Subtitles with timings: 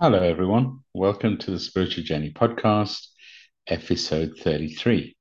[0.00, 0.84] Hello, everyone.
[0.94, 3.08] Welcome to the Spiritual Journey Podcast,
[3.66, 5.16] episode 33.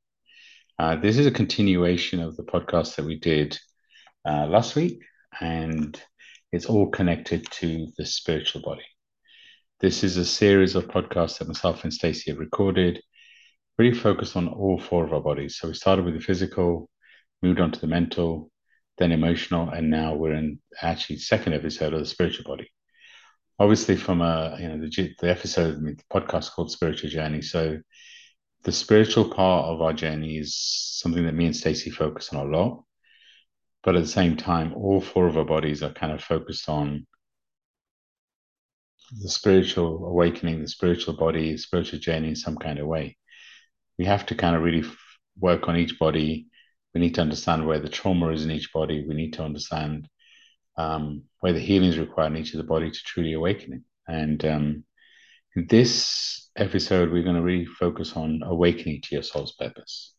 [0.77, 3.57] Uh, this is a continuation of the podcast that we did
[4.23, 5.01] uh, last week,
[5.41, 5.99] and
[6.51, 8.85] it's all connected to the spiritual body.
[9.79, 13.01] This is a series of podcasts that myself and Stacey have recorded,
[13.79, 15.57] really focused on all four of our bodies.
[15.57, 16.87] So we started with the physical,
[17.41, 18.51] moved on to the mental,
[18.99, 22.69] then emotional, and now we're in actually second episode of the spiritual body
[23.59, 27.41] obviously from a you know the, the episode the podcast called spiritual journey.
[27.41, 27.79] So
[28.63, 32.49] the spiritual part of our journey is something that me and Stacey focus on a
[32.49, 32.83] lot.
[33.83, 37.05] But at the same time all four of our bodies are kind of focused on
[39.21, 43.17] the spiritual awakening the spiritual body spiritual journey in some kind of way.
[43.97, 44.83] We have to kind of really
[45.39, 46.47] work on each body.
[46.93, 49.05] We need to understand where the trauma is in each body.
[49.07, 50.07] We need to understand
[50.77, 53.81] um, where the healing is required in each of the body to truly awaken it.
[54.07, 54.83] And um,
[55.55, 60.13] in this episode, we're going to really focus on awakening to your soul's purpose.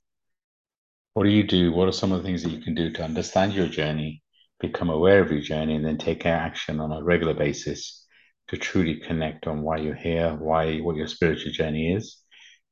[1.14, 1.72] What do you do?
[1.72, 4.22] What are some of the things that you can do to understand your journey,
[4.60, 8.06] become aware of your journey, and then take action on a regular basis
[8.48, 12.18] to truly connect on why you're here, why what your spiritual journey is,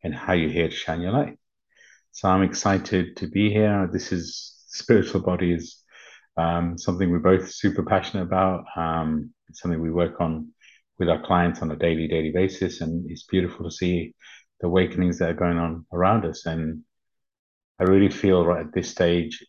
[0.03, 1.39] and how you're here to shine your light.
[2.13, 3.89] So I'm excited to be here.
[3.93, 5.83] This is spiritual body is
[6.37, 8.65] um, something we're both super passionate about.
[8.77, 10.53] Um, something we work on
[10.99, 14.15] with our clients on a daily, daily basis, and it's beautiful to see
[14.61, 16.47] the awakenings that are going on around us.
[16.47, 16.83] And
[17.79, 19.45] I really feel right at this stage,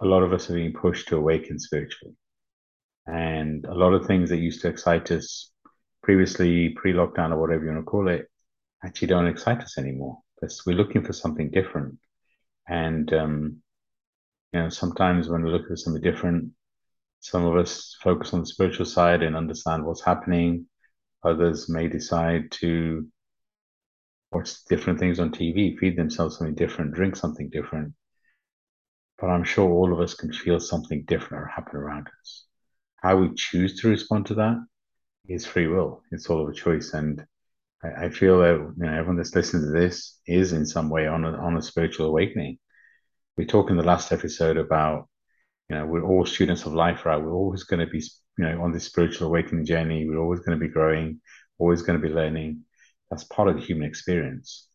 [0.00, 2.14] a lot of us are being pushed to awaken spiritually,
[3.06, 5.50] and a lot of things that used to excite us
[6.02, 8.26] previously, pre-lockdown or whatever you want to call it,
[8.84, 10.18] actually don't excite us anymore.
[10.40, 11.98] Because we're looking for something different,
[12.68, 13.62] and um,
[14.52, 16.52] you know, sometimes when we look at something different,
[17.20, 20.66] some of us focus on the spiritual side and understand what's happening.
[21.24, 23.06] Others may decide to
[24.30, 27.92] watch different things on TV, feed themselves something different, drink something different.
[29.18, 32.44] But I'm sure all of us can feel something different happen around us.
[33.02, 34.64] How we choose to respond to that
[35.28, 36.02] is free will.
[36.12, 36.94] It's all of a choice.
[36.94, 37.24] And
[37.82, 41.06] I, I feel that you know everyone that's listening to this is in some way
[41.08, 42.58] on a on a spiritual awakening
[43.38, 45.08] we talked in the last episode about
[45.70, 47.16] you know we're all students of life right?
[47.16, 48.00] We're always going to be
[48.36, 50.06] you know on this spiritual awakening journey.
[50.06, 51.20] We're always going to be growing
[51.58, 52.64] always going to be learning.
[53.10, 54.68] That's part of the human experience.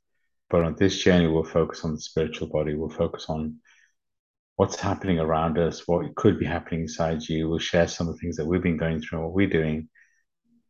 [0.50, 2.74] But on this journey we'll focus on the spiritual body.
[2.74, 3.58] We'll focus on
[4.56, 7.50] what's happening around us what could be happening inside you.
[7.50, 9.90] We'll share some of the things that we've been going through and what we're doing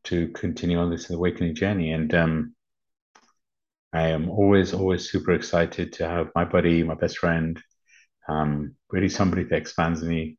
[0.05, 1.91] to continue on this awakening journey.
[1.91, 2.55] And um,
[3.91, 7.61] I am always, always super excited to have my buddy, my best friend,
[8.27, 10.37] um, really somebody that expands me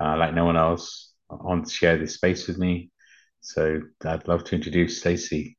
[0.00, 2.90] uh, like no one else on to share this space with me.
[3.40, 5.56] So I'd love to introduce Stacey.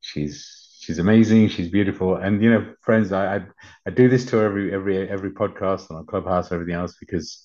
[0.00, 1.48] She's she's amazing.
[1.48, 3.40] She's beautiful, and you know, friends, I, I,
[3.86, 6.96] I do this to her every every every podcast and on Clubhouse, and everything else,
[7.00, 7.42] because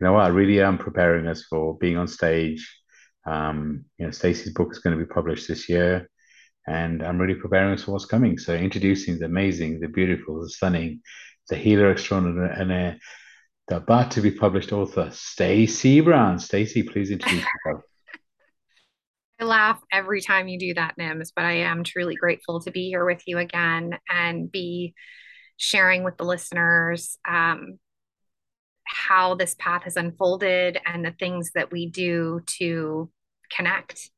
[0.00, 2.68] you know what, I really am preparing us for being on stage.
[3.26, 6.08] Um, you know, Stacey's book is going to be published this year,
[6.66, 8.38] and I'm really preparing us for what's coming.
[8.38, 11.02] So introducing the amazing, the beautiful, the stunning,
[11.50, 12.92] the healer extraordinaire and uh,
[13.68, 16.38] the about to be published author, Stacey Brown.
[16.38, 17.84] Stacey, please introduce yourself.
[19.38, 22.88] I laugh every time you do that, Nims, but I am truly grateful to be
[22.88, 24.94] here with you again and be
[25.56, 27.78] sharing with the listeners um,
[28.84, 33.10] how this path has unfolded and the things that we do to
[33.50, 34.10] connect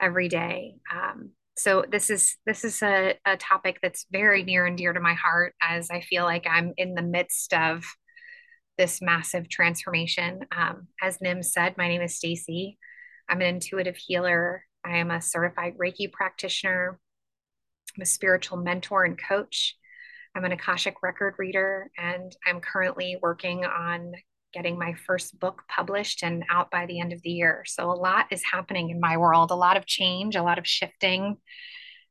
[0.00, 0.76] every day.
[0.92, 5.00] Um, so this is this is a, a topic that's very near and dear to
[5.00, 7.84] my heart as I feel like I'm in the midst of
[8.76, 10.40] this massive transformation.
[10.54, 12.78] Um, as Nim said, my name is Stacey.
[13.28, 14.64] I'm an intuitive healer.
[14.84, 17.00] I am a certified Reiki practitioner.
[17.96, 19.76] I'm a spiritual mentor and coach.
[20.34, 24.12] I'm an Akashic record reader, and I'm currently working on
[24.52, 27.64] getting my first book published and out by the end of the year.
[27.66, 30.66] So a lot is happening in my world, a lot of change, a lot of
[30.66, 31.36] shifting.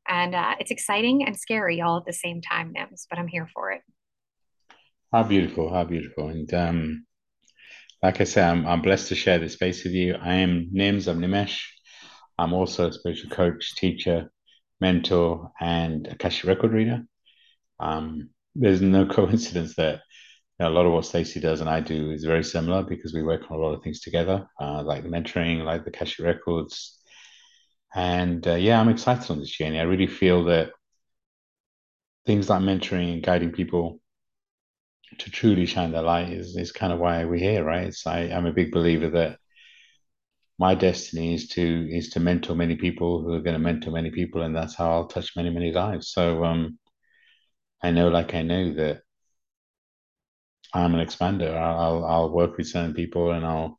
[0.07, 3.49] And uh, it's exciting and scary all at the same time, Nims, but I'm here
[3.53, 3.81] for it.
[5.11, 6.29] How beautiful, how beautiful.
[6.29, 7.05] And um,
[8.03, 10.15] like I said, I'm, I'm blessed to share this space with you.
[10.21, 11.61] I am Nims, I'm Nimesh.
[12.37, 14.29] I'm also a spiritual coach, teacher,
[14.81, 17.03] mentor, and a Akashic record reader.
[17.79, 20.01] Um, there's no coincidence that
[20.59, 23.49] a lot of what Stacey does and I do is very similar because we work
[23.49, 26.97] on a lot of things together, uh, like the mentoring, like the Akashic Records.
[27.93, 29.79] And uh, yeah, I'm excited on this journey.
[29.79, 30.71] I really feel that
[32.25, 33.99] things like mentoring and guiding people
[35.19, 37.87] to truly shine their light is, is kind of why we're here, right?
[37.87, 39.37] It's, I, I'm a big believer that
[40.57, 44.09] my destiny is to is to mentor many people who are going to mentor many
[44.09, 46.11] people, and that's how I'll touch many many lives.
[46.11, 46.79] So um,
[47.81, 49.01] I know, like I know that
[50.75, 51.55] I'm an expander.
[51.55, 53.77] I'll I'll work with certain people, and I'll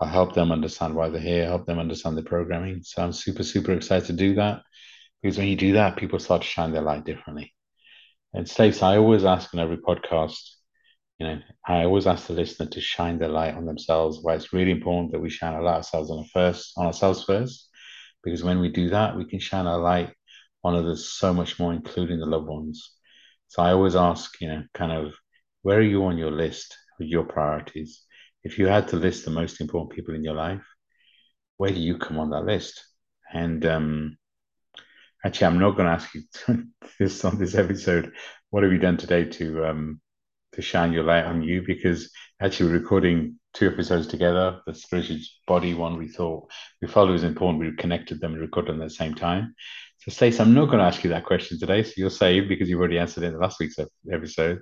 [0.00, 2.82] I'll help them understand why they're here, help them understand the programming.
[2.82, 4.62] So I'm super super excited to do that
[5.22, 7.54] because when you do that, people start to shine their light differently.
[8.32, 10.38] And Stace, I always ask in every podcast,
[11.18, 14.20] you know, I always ask the listener to shine their light on themselves.
[14.22, 17.68] Why it's really important that we shine our light ourselves on first on ourselves first,
[18.22, 20.14] because when we do that, we can shine our light
[20.64, 22.92] on others so much more, including the loved ones.
[23.48, 25.14] So I always ask, you know, kind of,
[25.62, 28.02] where are you on your list with your priorities?
[28.42, 30.64] If you had to list the most important people in your life,
[31.56, 32.82] where do you come on that list?
[33.32, 34.16] And um,
[35.24, 36.64] actually, I'm not going to ask you
[36.98, 38.12] this on this episode.
[38.50, 40.00] What have you done today to um,
[40.52, 41.62] to shine your light on you?
[41.66, 42.10] Because
[42.40, 44.60] actually, we're recording two episodes together.
[44.66, 47.62] The spiritual body one, we thought we felt was important.
[47.62, 49.54] We connected them and recorded them at the same time.
[49.98, 51.82] So, Stacey, I'm not going to ask you that question today.
[51.82, 53.76] So you're saved because you've already answered it in the last week's
[54.10, 54.60] episode.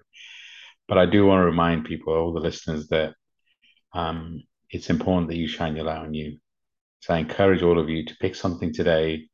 [0.88, 3.14] But I do want to remind people, all the listeners, that
[3.92, 6.38] um, it's important that you shine your light on you.
[7.00, 9.28] So I encourage all of you to pick something today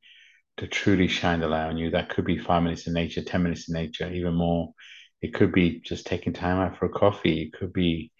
[0.59, 1.91] to truly shine the light on you.
[1.91, 4.73] That could be five minutes in nature, 10 minutes in nature, even more.
[5.23, 7.43] It could be just taking time out for a coffee.
[7.43, 8.13] It could be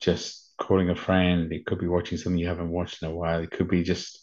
[0.00, 1.52] just calling a friend.
[1.52, 3.40] It could be watching something you haven't watched in a while.
[3.40, 4.20] It could be just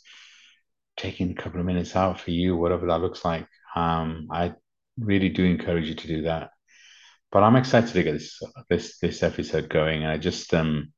[0.97, 3.47] taking a couple of minutes out for you, whatever that looks like.
[3.75, 4.53] Um, I
[4.99, 6.50] really do encourage you to do that.
[7.31, 8.39] But I'm excited to get this
[8.69, 10.03] this this episode going.
[10.03, 10.93] And I just um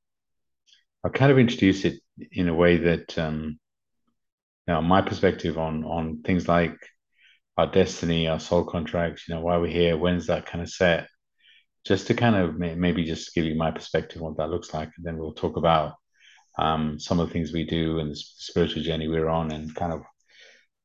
[1.04, 2.00] I'll kind of introduce it
[2.32, 3.60] in a way that um
[4.68, 6.78] you know my perspective on on things like
[7.58, 11.08] our destiny, our soul contracts, you know, why we're here, when's that kind of set,
[11.86, 14.90] just to kind of maybe just give you my perspective on what that looks like,
[14.98, 15.94] and then we'll talk about
[16.58, 19.94] um, some of the things we do and the spiritual journey we're on, and kind
[19.94, 20.02] of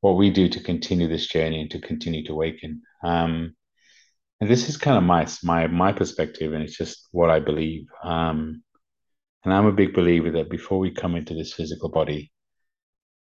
[0.00, 2.83] what we do to continue this journey and to continue to awaken.
[3.03, 3.55] Um,
[4.40, 7.87] and this is kind of my my my perspective, and it's just what I believe.
[8.02, 8.62] Um,
[9.44, 12.32] and I'm a big believer that before we come into this physical body,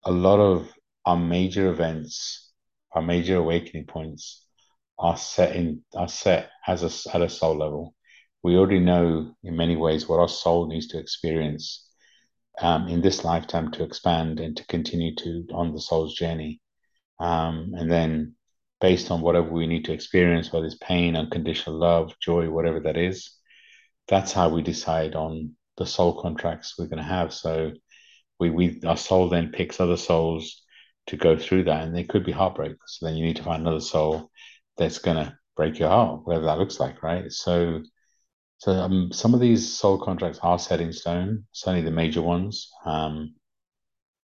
[0.03, 0.69] a lot of
[1.05, 2.51] our major events,
[2.93, 4.45] our major awakening points,
[4.97, 7.95] are set in are set as a at a soul level.
[8.43, 11.89] We already know in many ways what our soul needs to experience
[12.61, 16.61] um, in this lifetime to expand and to continue to on the soul's journey.
[17.19, 18.35] Um, and then,
[18.81, 22.97] based on whatever we need to experience, whether it's pain, unconditional love, joy, whatever that
[22.97, 23.31] is,
[24.07, 27.33] that's how we decide on the soul contracts we're going to have.
[27.33, 27.73] So,
[28.39, 30.61] we, we our soul then picks other souls
[31.07, 32.77] to go through that, and they could be heartbreak.
[32.85, 34.31] So then you need to find another soul
[34.77, 37.31] that's going to break your heart, whatever that looks like, right?
[37.31, 37.83] So
[38.59, 42.69] so um, some of these soul contracts are set in stone, certainly the major ones.
[42.85, 43.35] Um,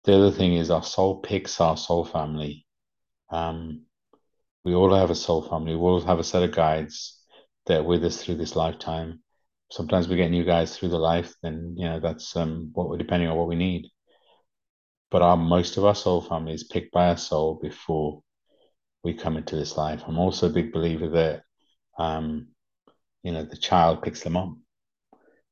[0.04, 2.66] the other thing is our soul picks our soul family.
[3.30, 3.86] Um,
[4.68, 5.74] we all have a soul family.
[5.74, 7.18] We all have a set of guides
[7.66, 9.22] that are with us through this lifetime.
[9.70, 12.98] Sometimes we get new guides through the life, and you know that's um, what we're
[12.98, 13.86] depending on what we need.
[15.10, 18.22] But our most of our soul family is picked by our soul before
[19.02, 20.02] we come into this life.
[20.06, 21.42] I'm also a big believer that
[21.98, 22.48] um,
[23.22, 24.62] you know, the child picks the mom.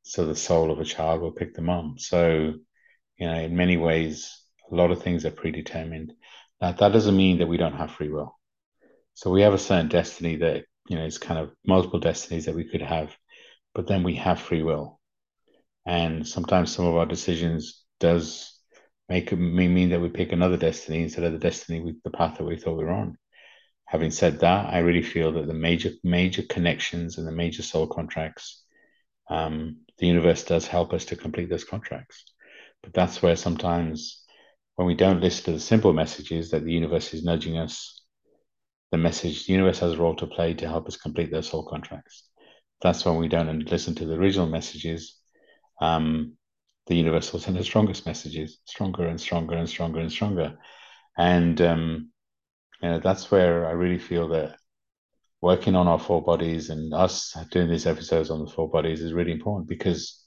[0.02, 1.96] So the soul of a child will pick the mom.
[1.98, 2.54] So,
[3.18, 4.40] you know, in many ways,
[4.70, 6.12] a lot of things are predetermined.
[6.61, 8.36] Now, that doesn't mean that we don't have free will.
[9.16, 12.54] So we have a certain destiny that, you know, is kind of multiple destinies that
[12.54, 13.16] we could have,
[13.75, 15.00] but then we have free will.
[15.85, 18.56] And sometimes some of our decisions does
[19.08, 22.38] make it mean that we pick another destiny instead of the destiny with the path
[22.38, 23.18] that we thought we were on
[23.87, 27.87] having said that, I really feel that the major major connections and the major soul
[27.87, 28.62] contracts,
[29.30, 32.25] um, the universe does help us to complete those contracts.
[32.82, 34.25] But that's where sometimes
[34.75, 37.96] when we don't listen to the simple messages that the universe is nudging us,
[38.93, 41.64] the message the universe has a role to play to help us complete those soul
[41.64, 42.28] contracts.
[42.83, 45.16] That's when we don't listen to the original messages.
[45.81, 46.35] Um,
[46.87, 50.57] the universe will send the strongest messages, stronger and stronger and stronger and stronger.
[51.19, 52.11] And um,
[52.83, 54.57] you know, that's where I really feel that
[55.40, 59.12] working on our four bodies and us doing these episodes on the four bodies is
[59.12, 60.23] really important because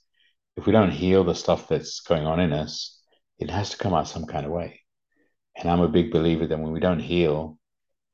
[0.58, 3.02] if we don't heal the stuff that's going on in us,
[3.38, 4.82] it has to come out some kind of way.
[5.56, 7.59] And I'm a big believer that when we don't heal,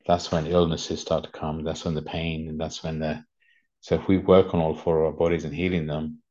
[0.06, 1.64] that's when illnesses start to come.
[1.64, 3.24] That's when the pain, and that's when the.
[3.80, 6.22] So if we work on all four of our bodies and healing them,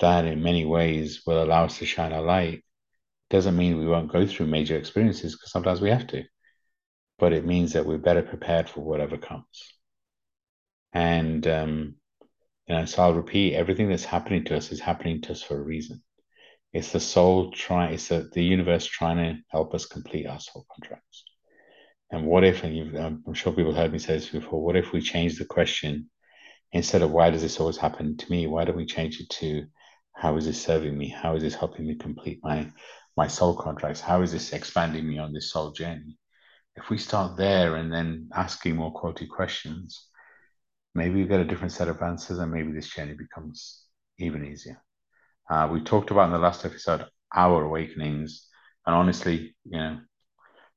[0.00, 2.64] that in many ways will allow us to shine our light.
[3.30, 6.24] Doesn't mean we won't go through major experiences because sometimes we have to
[7.18, 9.74] but it means that we're better prepared for whatever comes.
[10.92, 11.96] And um,
[12.68, 15.58] you know, so I'll repeat: everything that's happening to us is happening to us for
[15.58, 16.02] a reason.
[16.72, 20.66] It's the soul trying, it's the, the universe trying to help us complete our soul
[20.70, 21.24] contracts.
[22.10, 24.92] And what if, and I'm sure people have heard me say this before, what if
[24.92, 26.10] we change the question
[26.72, 28.46] instead of why does this always happen to me?
[28.46, 29.66] Why don't we change it to
[30.14, 31.08] how is this serving me?
[31.08, 32.70] How is this helping me complete my
[33.16, 34.00] my soul contracts?
[34.00, 36.18] How is this expanding me on this soul journey?
[36.76, 40.08] If we start there and then asking more quality questions,
[40.94, 43.82] maybe we get a different set of answers and maybe this journey becomes
[44.18, 44.82] even easier.
[45.50, 48.46] Uh, we talked about in the last episode our awakenings,
[48.86, 49.98] and honestly, you know,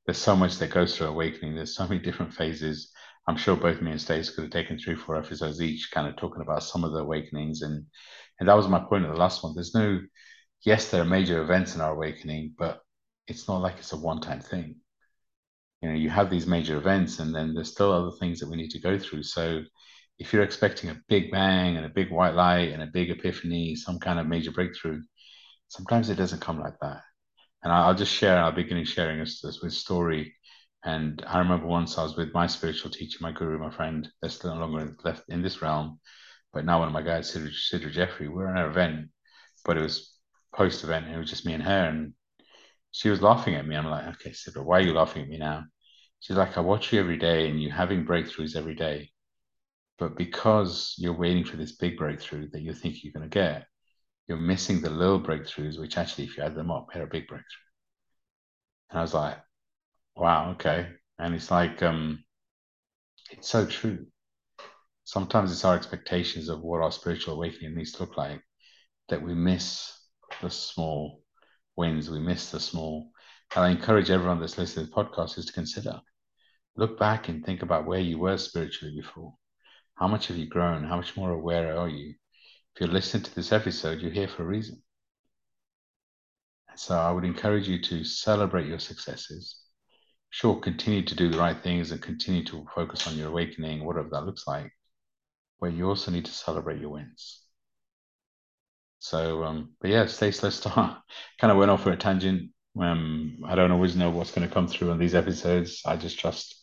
[0.05, 1.55] there's so much that goes through awakening.
[1.55, 2.91] There's so many different phases.
[3.27, 6.15] I'm sure both me and Stace could have taken three, four episodes each, kind of
[6.15, 7.85] talking about some of the awakenings, and
[8.39, 9.53] and that was my point of the last one.
[9.53, 10.01] There's no,
[10.65, 12.81] yes, there are major events in our awakening, but
[13.27, 14.77] it's not like it's a one-time thing.
[15.81, 18.57] You know, you have these major events, and then there's still other things that we
[18.57, 19.23] need to go through.
[19.23, 19.61] So
[20.17, 23.75] if you're expecting a big bang and a big white light and a big epiphany,
[23.75, 25.01] some kind of major breakthrough,
[25.67, 27.01] sometimes it doesn't come like that.
[27.63, 30.35] And I'll just share, I'll begin sharing this, this with story.
[30.83, 34.43] And I remember once I was with my spiritual teacher, my guru, my friend, that's
[34.43, 35.99] no longer left in this realm,
[36.53, 39.09] but now one of my guys, Sidra, Sidra Jafri, we were at an event,
[39.63, 40.17] but it was
[40.55, 41.85] post event, it was just me and her.
[41.89, 42.13] And
[42.91, 43.75] she was laughing at me.
[43.75, 45.65] I'm like, okay, Sidra, why are you laughing at me now?
[46.19, 49.11] She's like, I watch you every day and you're having breakthroughs every day.
[49.97, 53.65] But because you're waiting for this big breakthrough that you think you're going to get,
[54.27, 57.27] you're missing the little breakthroughs, which actually, if you add them up, are a big
[57.27, 57.69] breakthrough.
[58.89, 59.37] And I was like,
[60.15, 60.89] wow, okay.
[61.19, 62.23] And it's like, um,
[63.31, 64.05] it's so true.
[65.03, 68.41] Sometimes it's our expectations of what our spiritual awakening needs to look like
[69.09, 69.91] that we miss
[70.41, 71.23] the small
[71.75, 73.11] wins, we miss the small.
[73.55, 75.99] And I encourage everyone that's listening to the podcast is to consider
[76.77, 79.35] look back and think about where you were spiritually before
[79.95, 80.83] how much have you grown?
[80.83, 82.15] How much more aware are you?
[82.81, 84.81] You're listening to this episode, you're here for a reason.
[86.75, 89.59] So I would encourage you to celebrate your successes.
[90.31, 94.09] Sure, continue to do the right things and continue to focus on your awakening, whatever
[94.09, 94.71] that looks like.
[95.59, 97.43] But you also need to celebrate your wins.
[98.97, 100.97] So, um, but yeah, Stace, let's start.
[101.39, 102.49] kind of went off for a tangent.
[102.81, 105.83] Um, I don't always know what's going to come through on these episodes.
[105.85, 106.59] I just trust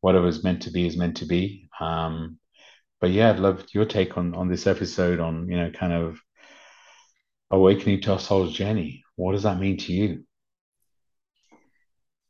[0.00, 1.68] whatever's meant to be is meant to be.
[1.78, 2.40] Um,
[3.04, 6.18] but yeah, I'd love your take on on this episode on you know kind of
[7.50, 9.04] awakening to our soul's journey.
[9.16, 10.24] What does that mean to you?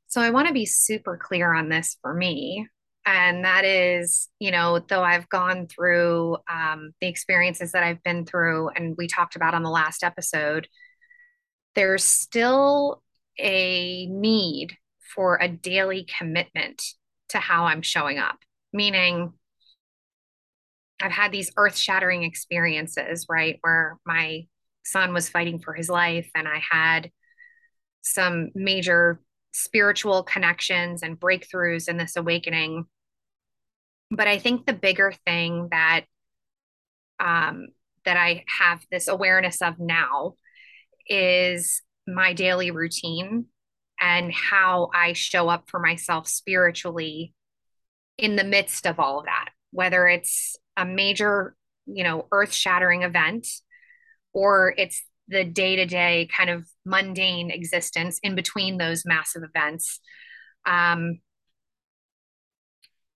[0.09, 2.67] So I want to be super clear on this for me.
[3.07, 8.27] And that is, you know, though I've gone through um, the experiences that I've been
[8.27, 10.67] through, and we talked about on the last episode,
[11.77, 13.01] there's still
[13.39, 14.77] a need
[15.15, 16.83] for a daily commitment
[17.29, 18.39] to how I'm showing up.
[18.73, 19.35] Meaning,
[21.01, 23.59] I've had these earth shattering experiences, right?
[23.63, 24.47] Where my
[24.85, 27.11] son was fighting for his life, and I had
[28.03, 29.21] some major
[29.53, 32.85] spiritual connections and breakthroughs in this awakening.
[34.11, 36.05] But I think the bigger thing that
[37.21, 37.69] um,
[38.05, 40.35] that I have this awareness of now
[41.09, 43.47] is my daily routine
[44.01, 47.33] and how I show up for myself spiritually
[48.19, 51.55] in the midst of all of that, whether it's a major,
[51.87, 53.47] you know, earth shattering event,
[54.33, 60.01] or it's the day to day kind of mundane existence in between those massive events.
[60.67, 61.21] Um,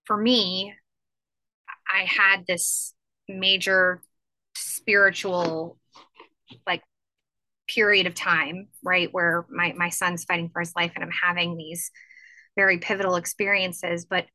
[0.04, 0.74] for me,
[1.90, 2.94] I had this
[3.28, 4.02] major
[4.54, 5.78] spiritual
[6.66, 6.82] like
[7.68, 11.56] period of time, right, where my my son's fighting for his life and I'm having
[11.56, 11.90] these
[12.56, 14.26] very pivotal experiences, but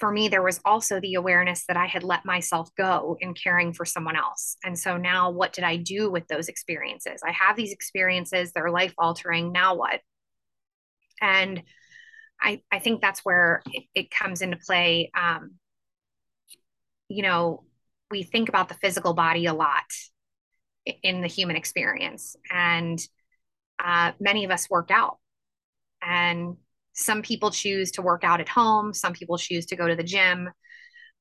[0.00, 3.74] for me, there was also the awareness that I had let myself go in caring
[3.74, 4.56] for someone else.
[4.64, 7.20] And so now, what did I do with those experiences?
[7.24, 9.52] I have these experiences, they're life altering.
[9.52, 10.00] Now what?
[11.20, 11.62] And
[12.40, 15.10] I, I think that's where it, it comes into play.
[15.14, 15.56] Um,
[17.08, 17.64] you know,
[18.10, 19.84] we think about the physical body a lot
[21.02, 22.98] in the human experience, and
[23.78, 25.18] uh, many of us work out.
[26.00, 26.56] And
[27.00, 30.04] some people choose to work out at home, some people choose to go to the
[30.04, 30.50] gym.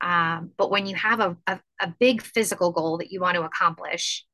[0.01, 3.43] Um, but when you have a, a, a big physical goal that you want to
[3.43, 4.25] accomplish,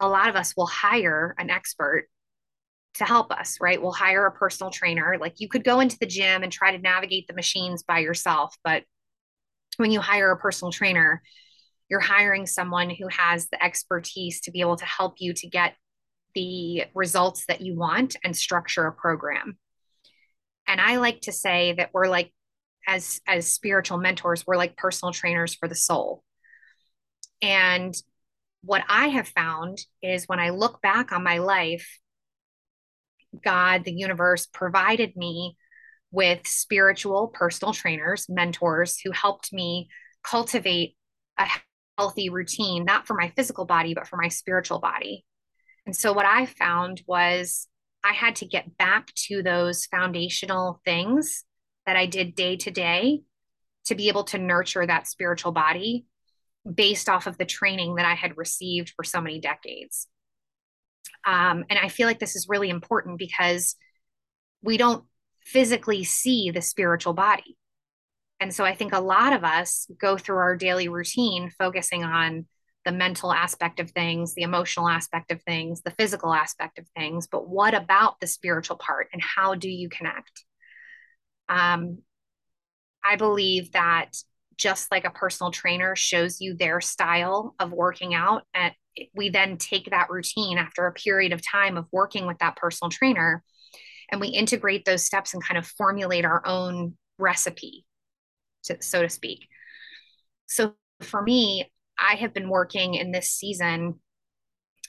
[0.00, 2.08] a lot of us will hire an expert
[2.94, 3.80] to help us, right?
[3.80, 5.16] We'll hire a personal trainer.
[5.20, 8.56] Like you could go into the gym and try to navigate the machines by yourself,
[8.64, 8.84] but
[9.76, 11.22] when you hire a personal trainer,
[11.88, 15.74] you're hiring someone who has the expertise to be able to help you to get
[16.34, 19.56] the results that you want and structure a program
[20.66, 22.32] and i like to say that we're like
[22.86, 26.22] as as spiritual mentors we're like personal trainers for the soul
[27.42, 27.94] and
[28.66, 32.00] what I have found is when I look back on my life,
[33.44, 35.56] God, the universe provided me
[36.10, 39.88] with spiritual personal trainers, mentors who helped me
[40.24, 40.96] cultivate
[41.38, 41.46] a
[41.98, 45.24] healthy routine, not for my physical body, but for my spiritual body.
[45.84, 47.68] And so what I found was
[48.04, 51.44] I had to get back to those foundational things
[51.86, 53.22] that I did day to day
[53.86, 56.06] to be able to nurture that spiritual body
[56.72, 60.08] based off of the training that I had received for so many decades.
[61.24, 63.76] Um, and I feel like this is really important because
[64.62, 65.04] we don't
[65.40, 67.56] physically see the spiritual body.
[68.40, 72.46] And so I think a lot of us go through our daily routine focusing on
[72.86, 77.26] the mental aspect of things, the emotional aspect of things, the physical aspect of things.
[77.26, 80.44] But what about the spiritual part and how do you connect?
[81.48, 81.98] Um,
[83.04, 84.12] I believe that
[84.56, 88.72] just like a personal trainer shows you their style of working out, and
[89.14, 92.90] we then take that routine after a period of time of working with that personal
[92.90, 93.42] trainer
[94.10, 97.84] and we integrate those steps and kind of formulate our own recipe,
[98.64, 99.48] to, so to speak.
[100.46, 104.00] So for me, I have been working in this season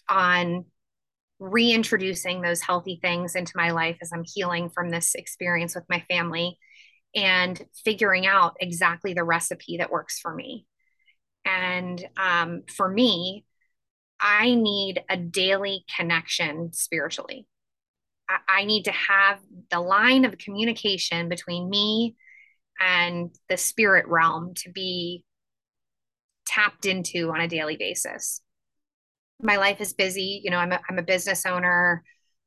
[0.10, 0.66] on
[1.40, 6.04] reintroducing those healthy things into my life as I'm healing from this experience with my
[6.10, 6.58] family
[7.16, 10.66] and figuring out exactly the recipe that works for me.
[11.46, 13.46] And um, for me,
[14.20, 17.48] I need a daily connection spiritually.
[18.28, 22.16] I, I need to have the line of communication between me
[22.80, 25.24] and the spirit realm to be
[26.48, 28.42] tapped into on a daily basis.
[29.42, 30.42] My life is busy.
[30.44, 32.04] You know, I'm a, I'm a business owner.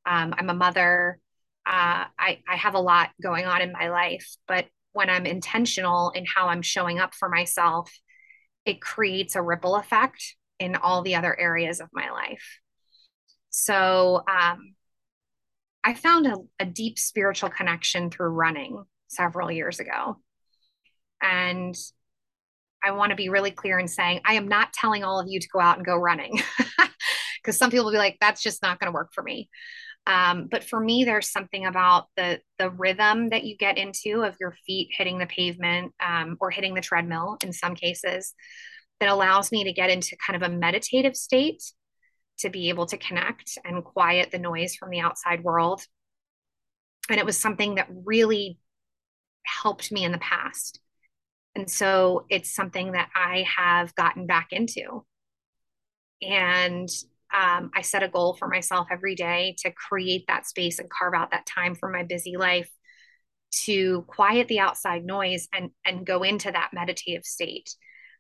[0.07, 1.19] Um, I'm a mother.
[1.67, 6.11] Uh, I, I have a lot going on in my life, but when I'm intentional
[6.11, 7.93] in how I'm showing up for myself,
[8.65, 12.59] it creates a ripple effect in all the other areas of my life.
[13.51, 14.75] So um,
[15.85, 20.19] I found a, a deep spiritual connection through running several years ago.
[21.23, 21.77] And
[22.85, 25.41] I want to be really clear in saying I am not telling all of you
[25.41, 26.41] to go out and go running
[27.43, 29.49] because some people will be like, that's just not going to work for me.
[30.07, 34.37] Um, but for me, there's something about the the rhythm that you get into of
[34.41, 38.35] your feet hitting the pavement um, or hitting the treadmill in some cases
[38.99, 41.63] that allows me to get into kind of a meditative state
[42.39, 45.83] to be able to connect and quiet the noise from the outside world.
[47.11, 48.59] And it was something that really
[49.45, 50.81] helped me in the past.
[51.55, 55.05] And so it's something that I have gotten back into.
[56.23, 56.89] And
[57.35, 61.15] um, I set a goal for myself every day to create that space and carve
[61.15, 62.71] out that time for my busy life
[63.53, 67.75] to quiet the outside noise and, and go into that meditative state.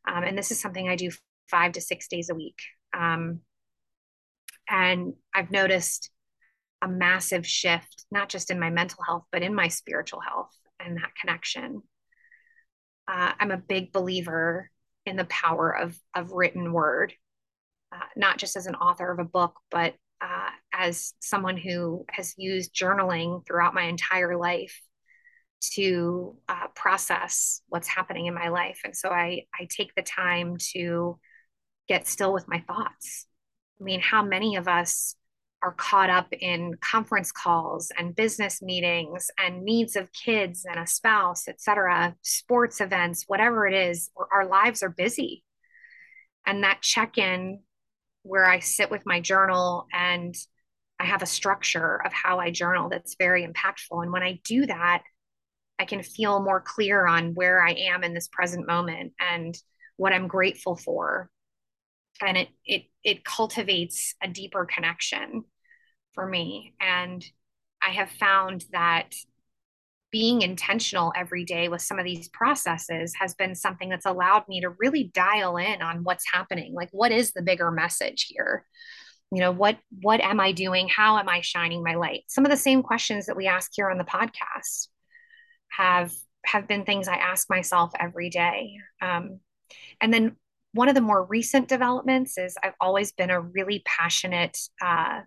[0.09, 1.11] Um, and this is something I do
[1.49, 2.59] five to six days a week.
[2.97, 3.41] Um,
[4.69, 6.11] and I've noticed
[6.83, 10.97] a massive shift, not just in my mental health, but in my spiritual health and
[10.97, 11.83] that connection.
[13.11, 14.71] Uh, I'm a big believer
[15.07, 17.13] in the power of, of written word,
[17.93, 22.35] uh, not just as an author of a book, but uh, as someone who has
[22.37, 24.81] used journaling throughout my entire life
[25.73, 28.81] to uh, process what's happening in my life.
[28.85, 31.19] And so I, I take the time to
[31.89, 33.27] get still with my thoughts
[33.81, 35.15] I mean, how many of us
[35.63, 40.87] are caught up in conference calls and business meetings and needs of kids and a
[40.87, 45.45] spouse, et cetera, sports events, whatever it is, our lives are busy.
[46.47, 47.61] And that check in
[48.23, 50.35] where I sit with my journal and
[50.99, 54.03] I have a structure of how I journal that's very impactful.
[54.03, 55.03] And when I do that,
[55.79, 59.55] I can feel more clear on where I am in this present moment and
[59.97, 61.31] what I'm grateful for
[62.27, 65.45] and it it it cultivates a deeper connection
[66.15, 66.75] for me.
[66.81, 67.25] And
[67.83, 69.15] i have found that
[70.11, 74.61] being intentional every day with some of these processes has been something that's allowed me
[74.61, 76.75] to really dial in on what's happening.
[76.75, 78.67] Like what is the bigger message here?
[79.33, 80.89] You know what what am i doing?
[80.89, 82.25] How am i shining my light?
[82.29, 84.89] Some of the same questions that we ask here on the podcast
[85.71, 86.13] have
[86.45, 88.79] have been things i ask myself every day.
[89.01, 89.39] Um,
[90.01, 90.37] and then
[90.73, 95.21] one of the more recent developments is I've always been a really passionate uh,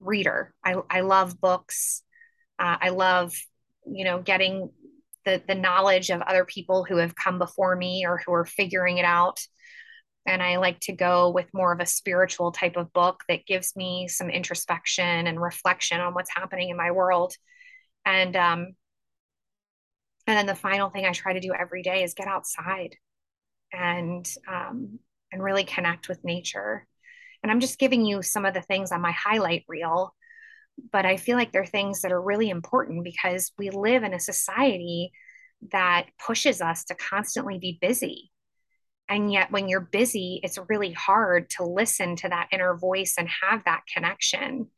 [0.00, 0.54] reader.
[0.64, 2.02] I, I love books.
[2.58, 3.34] Uh, I love,
[3.86, 4.70] you know, getting
[5.24, 8.98] the the knowledge of other people who have come before me or who are figuring
[8.98, 9.40] it out.
[10.26, 13.76] And I like to go with more of a spiritual type of book that gives
[13.76, 17.34] me some introspection and reflection on what's happening in my world.
[18.04, 18.74] And um,
[20.26, 22.96] and then the final thing I try to do every day is get outside
[23.74, 24.98] and um,
[25.32, 26.86] and really connect with nature.
[27.42, 30.14] And I'm just giving you some of the things on my highlight reel,
[30.92, 34.20] but I feel like they're things that are really important because we live in a
[34.20, 35.12] society
[35.72, 38.30] that pushes us to constantly be busy.
[39.08, 43.28] And yet, when you're busy, it's really hard to listen to that inner voice and
[43.42, 44.68] have that connection.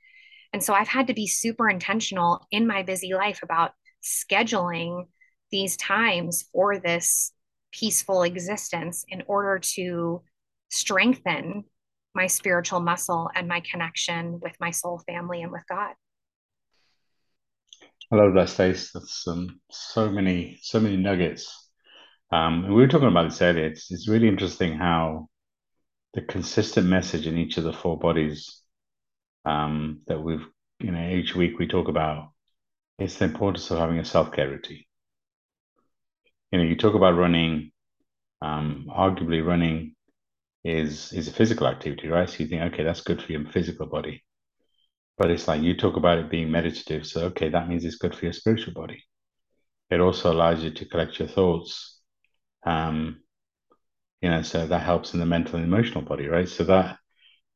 [0.53, 5.07] And so, I've had to be super intentional in my busy life about scheduling
[5.53, 7.33] these times for this
[7.79, 10.23] peaceful existence in order to
[10.71, 11.65] strengthen
[12.15, 15.95] my spiritual muscle and my connection with my soul family and with God.
[18.11, 18.93] I love that, Stace.
[18.93, 21.71] That's um, so many, so many nuggets.
[22.33, 23.67] Um, we were talking about this earlier.
[23.67, 25.29] It's, it's really interesting how
[26.15, 28.63] the consistent message in each of the four bodies
[29.45, 30.47] um, that we've,
[30.81, 32.31] you know, each week we talk about
[32.99, 34.86] is the importance of having a self care routine.
[36.51, 37.73] You know, you talk about running,
[38.43, 39.95] um, arguably running
[40.65, 42.29] is is a physical activity, right?
[42.29, 44.25] So you think, okay, that's good for your physical body.
[45.19, 47.07] But it's like you talk about it being meditative.
[47.07, 49.05] So, okay, that means it's good for your spiritual body.
[49.91, 52.01] It also allows you to collect your thoughts.
[52.65, 53.23] Um,
[54.21, 56.49] you know, so that helps in the mental and emotional body, right?
[56.49, 56.99] So that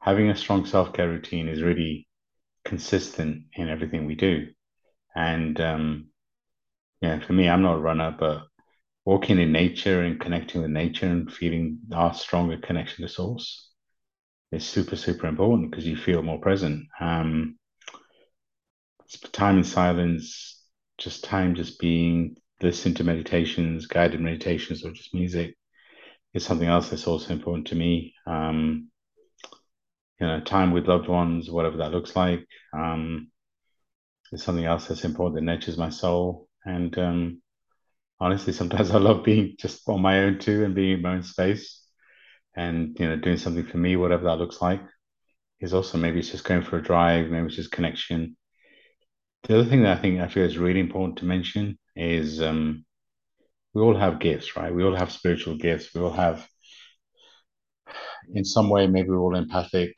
[0.00, 2.07] having a strong self-care routine is really
[2.64, 4.48] consistent in everything we do.
[5.14, 6.09] And um,
[7.00, 8.44] yeah, for me, I'm not a runner, but
[9.04, 13.70] walking in nature and connecting with nature and feeling our stronger connection to source
[14.52, 16.86] is super super important because you feel more present.
[17.00, 17.56] Um
[19.32, 20.62] time in silence
[20.98, 25.54] just time just being listening to meditations guided meditations or just music
[26.34, 28.14] is something else that's also important to me.
[28.26, 28.88] Um
[30.20, 33.30] you know time with loved ones whatever that looks like um
[34.32, 35.36] is something else that's important.
[35.36, 36.48] That nurtures my soul.
[36.64, 37.42] And um
[38.20, 41.22] honestly sometimes i love being just on my own too and being in my own
[41.22, 41.78] space.
[42.56, 44.83] And you know doing something for me whatever that looks like
[45.61, 48.37] is also maybe it's just going for a drive maybe it's just connection.
[49.44, 52.85] The other thing that i think i feel is really important to mention is um,
[53.74, 54.74] we all have gifts right?
[54.74, 55.94] We all have spiritual gifts.
[55.94, 56.46] We all have
[58.35, 59.92] in some way maybe we're all empathic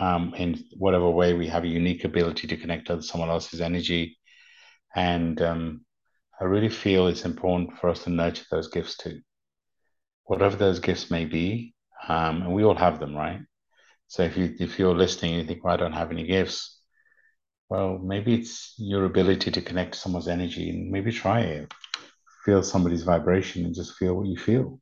[0.00, 4.18] um, in whatever way we have a unique ability to connect to someone else's energy.
[4.94, 5.84] And um,
[6.40, 9.20] i really feel it's important for us to nurture those gifts too
[10.28, 11.74] whatever those gifts may be,
[12.06, 13.40] um, and we all have them, right?
[14.06, 16.80] So if you if you're listening and you think, well, I don't have any gifts,
[17.68, 21.72] well, maybe it's your ability to connect to someone's energy and maybe try it.
[22.44, 24.80] Feel somebody's vibration and just feel what you feel.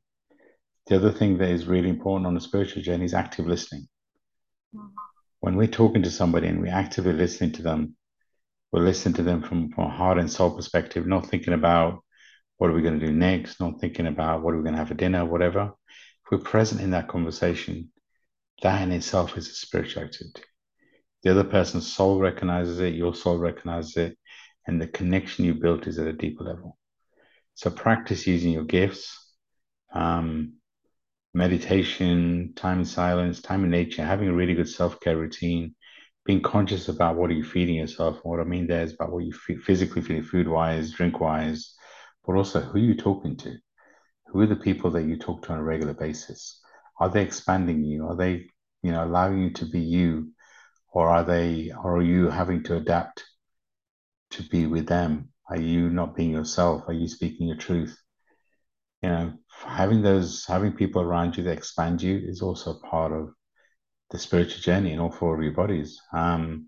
[0.87, 3.87] The other thing that is really important on a spiritual journey is active listening.
[4.75, 4.87] Mm-hmm.
[5.39, 7.95] When we're talking to somebody and we're actively listening to them,
[8.71, 12.03] we're listening to them from, from a heart and soul perspective, not thinking about
[12.57, 13.59] what are we going to do next?
[13.59, 15.71] Not thinking about what are we going to have for dinner, whatever.
[16.25, 17.91] If we're present in that conversation,
[18.61, 20.43] that in itself is a spiritual activity.
[21.23, 24.17] The other person's soul recognizes it, your soul recognizes it,
[24.65, 26.77] and the connection you built is at a deeper level.
[27.55, 29.17] So practice using your gifts,
[29.93, 30.53] um,
[31.33, 35.75] meditation, time in silence, time in nature, having a really good self-care routine,
[36.27, 38.19] being conscious about what are you feeding yourself.
[38.23, 41.73] what I mean there is about what you physically feeling, food-wise, drink-wise,
[42.25, 43.55] but also who are you talking to?
[44.27, 46.59] Who are the people that you talk to on a regular basis?
[46.99, 48.07] Are they expanding you?
[48.07, 48.49] Are they,
[48.83, 50.33] you know, allowing you to be you,
[50.91, 53.23] or are they, or are you having to adapt
[54.31, 55.29] to be with them?
[55.49, 56.83] Are you not being yourself?
[56.87, 57.97] Are you speaking your truth?
[59.01, 59.33] You know,
[59.65, 63.29] having those, having people around you that expand you is also part of
[64.11, 65.99] the spiritual journey in all four of your bodies.
[66.13, 66.67] Um,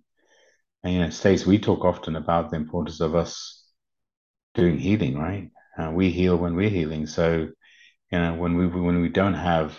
[0.83, 3.65] and you know, Stace, we talk often about the importance of us
[4.55, 5.51] doing healing, right?
[5.77, 7.07] Uh, we heal when we're healing.
[7.07, 7.49] So,
[8.11, 9.77] you know, when we when we don't have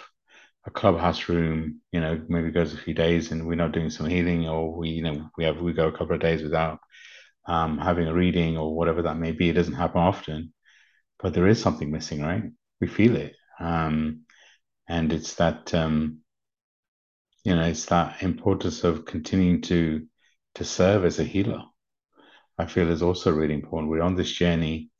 [0.66, 4.06] a clubhouse room, you know, maybe goes a few days and we're not doing some
[4.06, 6.78] healing, or we, you know, we have we go a couple of days without
[7.46, 9.50] um, having a reading or whatever that may be.
[9.50, 10.52] It doesn't happen often,
[11.18, 12.44] but there is something missing, right?
[12.80, 14.22] We feel it, um,
[14.88, 16.20] and it's that um,
[17.44, 20.06] you know, it's that importance of continuing to
[20.56, 21.62] to serve as a healer.
[22.58, 23.90] I feel is also really important.
[23.90, 24.90] We're on this journey.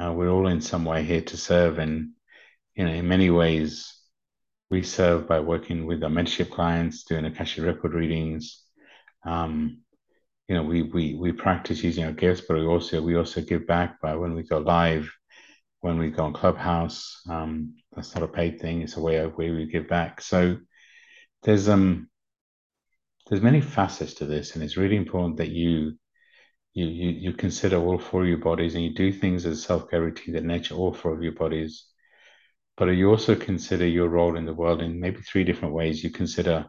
[0.00, 2.10] Uh, we're all in some way here to serve, and
[2.74, 3.94] you know, in many ways,
[4.70, 8.62] we serve by working with our mentorship clients, doing Akashic record readings.
[9.24, 9.82] Um,
[10.48, 13.66] you know, we we we practice using our gifts, but we also we also give
[13.66, 15.10] back by when we go live,
[15.80, 17.20] when we go on Clubhouse.
[17.28, 20.20] Um, that's not a paid thing; it's a way of way we give back.
[20.20, 20.58] So
[21.46, 22.08] there's um
[23.28, 25.92] there's many facets to this, and it's really important that you
[26.74, 29.62] you, you, you consider all four of your bodies and you do things as a
[29.62, 31.86] self-care routine that nurture all four of your bodies.
[32.76, 36.04] But you also consider your role in the world in maybe three different ways.
[36.04, 36.66] You consider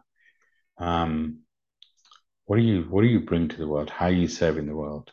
[0.78, 1.40] um,
[2.46, 3.90] what do you what do you bring to the world?
[3.90, 5.10] How are you serving the world?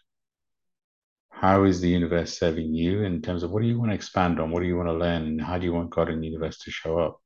[1.31, 4.39] How is the universe serving you in terms of what do you want to expand
[4.39, 4.51] on?
[4.51, 5.39] What do you want to learn?
[5.39, 7.19] How do you want God and the universe to show up?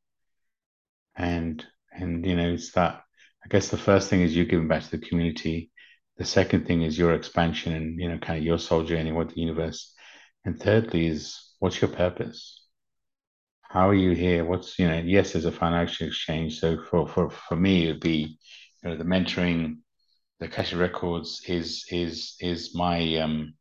[1.15, 1.63] And
[1.99, 3.03] and you know, it's that
[3.43, 5.71] I guess the first thing is you're giving back to the community.
[6.17, 9.29] The second thing is your expansion and you know, kind of your soul journey, what
[9.29, 9.93] the universe.
[10.45, 12.65] And thirdly is what's your purpose?
[13.61, 14.45] How are you here?
[14.45, 16.59] What's you know, yes, there's a financial exchange.
[16.59, 18.37] So for for for me, it'd be
[18.83, 19.77] you know the mentoring,
[20.39, 23.53] the Akashic Records is is is my um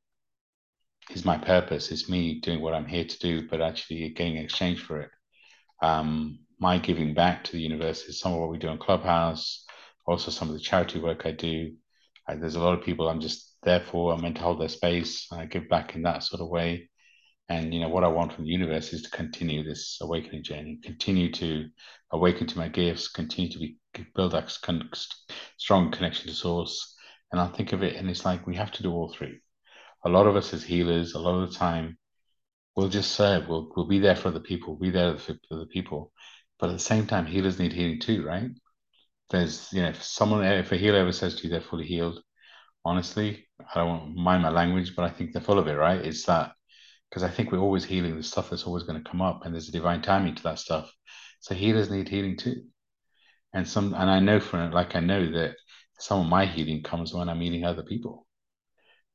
[1.11, 1.91] is my purpose.
[1.91, 5.11] It's me doing what I'm here to do, but actually getting exchange for it.
[5.83, 9.65] Um, my giving back to the universe is some of what we do on Clubhouse,
[10.07, 11.75] also some of the charity work I do.
[12.29, 14.13] I, there's a lot of people I'm just there for.
[14.13, 15.27] I'm meant to hold their space.
[15.33, 16.91] I give back in that sort of way.
[17.49, 20.79] And you know what I want from the universe is to continue this awakening journey,
[20.83, 21.69] continue to
[22.13, 23.79] awaken to my gifts, continue to be
[24.15, 24.51] build that
[25.57, 26.95] strong connection to source.
[27.33, 29.41] And I think of it, and it's like we have to do all three
[30.05, 31.99] a lot of us as healers, a lot of the time,
[32.77, 33.49] we'll just serve.
[33.49, 34.75] We'll we'll be there for the people.
[34.75, 36.13] We'll be there for the people.
[36.59, 38.51] But at the same time, healers need healing too, right?
[39.31, 42.23] There's, you know, if someone, if a healer ever says to you they're fully healed,
[42.85, 46.05] honestly, I don't mind my language, but I think they're full of it, right?
[46.05, 46.53] It's that
[47.11, 49.55] because I think we're always healing the stuff that's always going to come up, and
[49.55, 50.93] there's a divine timing to that stuff.
[51.41, 52.65] So healers need healing too.
[53.55, 55.57] And some, and I know from like I know that
[55.99, 58.27] some of my healing comes when I'm meeting other people.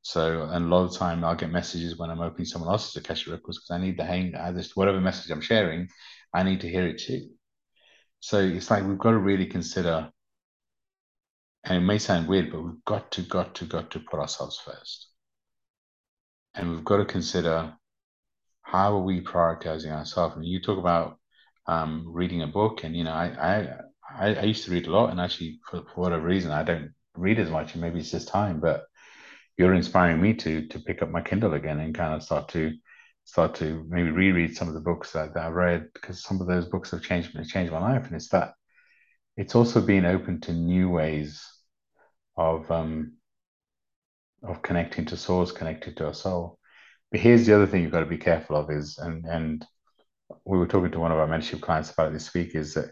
[0.02, 3.32] So, and a lot of time I'll get messages when I'm opening someone else's Akashic
[3.32, 5.88] Records because I need the hang, uh, I just, whatever message I'm sharing,
[6.34, 7.30] I need to hear it too.
[8.24, 10.10] So it's like we've got to really consider,
[11.62, 14.58] and it may sound weird, but we've got to, got to, got to put ourselves
[14.58, 15.08] first.
[16.54, 17.74] And we've got to consider
[18.62, 20.36] how are we prioritizing ourselves?
[20.36, 21.18] And you talk about
[21.66, 23.74] um, reading a book, and you know, I,
[24.18, 26.94] I, I used to read a lot, and actually, for, for whatever reason, I don't
[27.18, 28.86] read as much, and maybe it's just time, but
[29.58, 32.72] you're inspiring me to to pick up my Kindle again and kind of start to
[33.24, 36.46] start to maybe reread some of the books that, that I read because some of
[36.46, 38.54] those books have changed me, changed my life, and it's that
[39.36, 41.44] it's also being open to new ways
[42.36, 43.14] of um
[44.42, 46.58] of connecting to source, connecting to our soul.
[47.10, 49.66] But here's the other thing you've got to be careful of is and and
[50.44, 52.90] we were talking to one of our mentorship clients about this week is that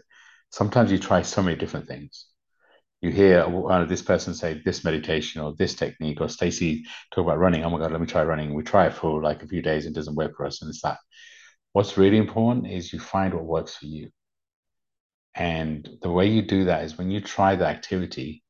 [0.49, 2.27] sometimes you try so many different things
[3.03, 7.37] you hear uh, this person say this meditation or this technique, or Stacey talk about
[7.37, 7.61] running.
[7.63, 8.53] Oh my God, let me try running.
[8.53, 10.61] We try it for like a few days, and it doesn't work for us.
[10.61, 10.99] And it's that.
[11.73, 14.09] What's really important is you find what works for you.
[15.35, 18.41] And the way you do that is when you try the activity,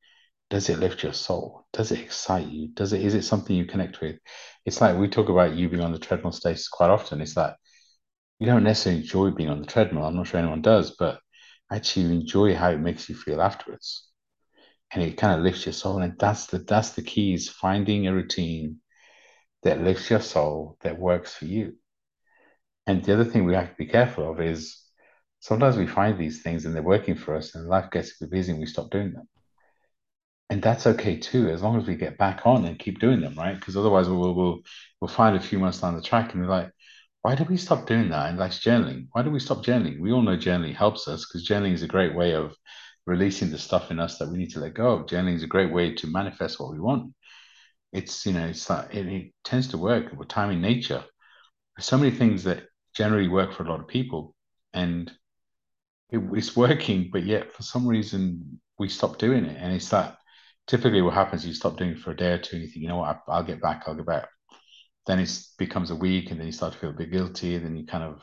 [0.50, 1.66] does it lift your soul?
[1.72, 2.68] Does it excite you?
[2.68, 4.20] Does it is it something you connect with?
[4.64, 7.20] It's like we talk about you being on the treadmill stage quite often.
[7.20, 7.56] It's like
[8.38, 10.04] you don't necessarily enjoy being on the treadmill.
[10.04, 11.20] I'm not sure anyone does, but
[11.72, 14.12] actually you enjoy how it makes you feel afterwards
[14.94, 15.98] and it kind of lifts your soul.
[15.98, 18.78] And that's the that's the key is finding a routine
[19.64, 21.74] that lifts your soul that works for you.
[22.86, 24.80] And the other thing we have to be careful of is
[25.40, 28.60] sometimes we find these things and they're working for us, and life gets busy and
[28.60, 29.28] we stop doing them.
[30.50, 33.34] And that's okay too, as long as we get back on and keep doing them,
[33.34, 33.58] right?
[33.58, 34.60] Because otherwise we'll, we'll
[35.00, 36.70] we'll find a few months down the track and we're like,
[37.22, 38.28] why did we stop doing that?
[38.28, 39.08] And that's journaling.
[39.12, 39.98] Why do we stop journaling?
[39.98, 42.54] We all know journaling helps us because journaling is a great way of
[43.06, 45.06] releasing the stuff in us that we need to let go of.
[45.06, 47.14] Journaling is a great way to manifest what we want.
[47.92, 51.04] It's you know it's like it, it tends to work with time in nature.
[51.76, 52.64] There's so many things that
[52.94, 54.34] generally work for a lot of people,
[54.72, 55.10] and
[56.10, 60.16] it, it's working, but yet for some reason we stop doing it, and it's that
[60.66, 61.46] typically what happens.
[61.46, 63.20] You stop doing it for a day or two, and you think, you know what,
[63.28, 64.28] I, will get back, I'll get back.
[65.06, 67.64] Then it becomes a week, and then you start to feel a bit guilty, and
[67.64, 68.22] then you kind of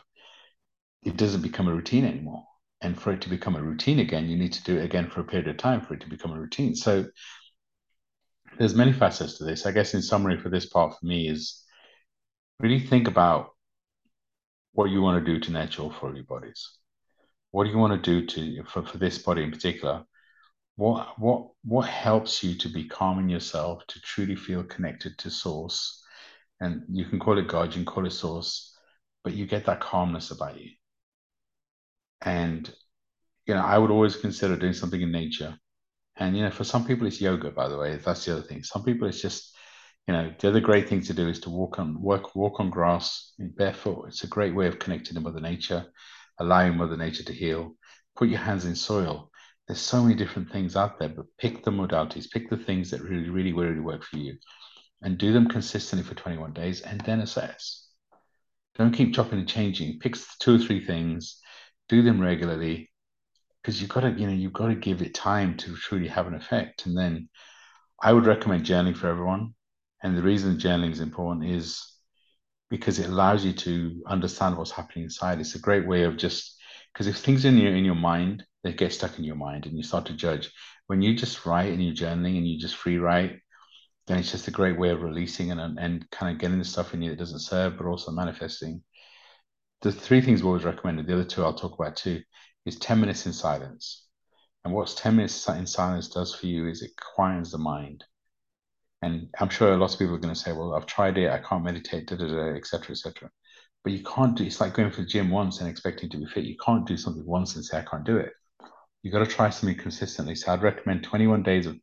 [1.04, 2.46] it doesn't become a routine anymore
[2.82, 5.22] and for it to become a routine again you need to do it again for
[5.22, 6.76] a period of time for it to become a routine.
[6.76, 7.06] So
[8.58, 9.66] there's many facets to this.
[9.66, 11.64] I guess in summary for this part for me is
[12.60, 13.50] really think about
[14.74, 16.78] what you want to do to nurture all four your bodies.
[17.52, 20.04] What do you want to do to for, for this body in particular?
[20.76, 25.30] What what what helps you to be calm in yourself to truly feel connected to
[25.30, 26.04] source?
[26.60, 28.78] And you can call it god you can call it source
[29.24, 30.70] but you get that calmness about you
[32.22, 32.72] and,
[33.46, 35.58] you know, I would always consider doing something in nature.
[36.18, 37.96] And, you know, for some people, it's yoga, by the way.
[37.96, 38.64] That's the other thing.
[38.64, 39.56] Some people, it's just,
[40.08, 42.70] you know, the other great thing to do is to walk on, work, walk on
[42.70, 44.08] grass barefoot.
[44.08, 45.86] It's a great way of connecting to Mother Nature,
[46.40, 47.76] allowing Mother Nature to heal.
[48.16, 49.32] Put your hands in soil.
[49.68, 53.02] There's so many different things out there, but pick the modalities, pick the things that
[53.02, 54.38] really, really, really work for you
[55.02, 57.88] and do them consistently for 21 days and then assess.
[58.78, 60.00] Don't keep chopping and changing.
[60.00, 61.41] Pick two or three things
[61.92, 62.90] do them regularly,
[63.62, 66.26] because you've got to, you know, you've got to give it time to truly have
[66.26, 66.86] an effect.
[66.86, 67.28] And then
[68.02, 69.54] I would recommend journaling for everyone.
[70.02, 71.86] And the reason journaling is important is
[72.70, 75.42] because it allows you to understand what's happening inside.
[75.42, 76.58] It's a great way of just
[76.94, 79.76] because if things in your in your mind, they get stuck in your mind and
[79.76, 80.50] you start to judge.
[80.88, 83.40] When you just write and you're journaling and you just free write,
[84.08, 86.94] then it's just a great way of releasing and and kind of getting the stuff
[86.94, 88.82] in you that doesn't serve, but also manifesting.
[89.82, 92.22] The three things we always recommended, the other two I'll talk about too,
[92.66, 94.06] is 10 minutes in silence.
[94.64, 98.04] And what 10 minutes in silence does for you is it quiets the mind.
[99.02, 101.40] And I'm sure lots of people are going to say, well, I've tried it, I
[101.40, 102.92] can't meditate, da da da, etc.
[102.92, 103.32] etc.
[103.84, 106.28] But you can't do it's like going to the gym once and expecting to be
[106.28, 106.44] fit.
[106.44, 108.34] You can't do something once and say, I can't do it.
[109.02, 110.36] You've got to try something consistently.
[110.36, 111.78] So I'd recommend 21 days of,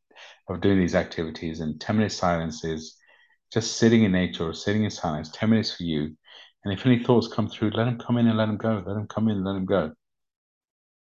[0.48, 2.96] of doing these activities and 10 minutes silence is
[3.52, 6.16] just sitting in nature or sitting in silence, 10 minutes for you.
[6.64, 8.83] And if any thoughts come through, let them come in and let them go.
[8.85, 9.92] Let them come in and let them go.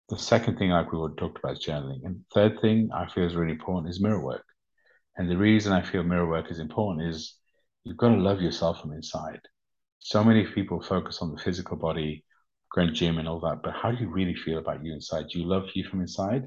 [0.08, 2.00] The second thing, like we would talked about, is journaling.
[2.04, 4.44] And third thing I feel is really important is mirror work.
[5.16, 7.34] And the reason I feel mirror work is important is
[7.84, 9.40] you've got to love yourself from inside.
[9.98, 12.24] So many people focus on the physical body,
[12.74, 15.26] going gym and all that, but how do you really feel about you inside?
[15.28, 16.44] Do you love you from inside?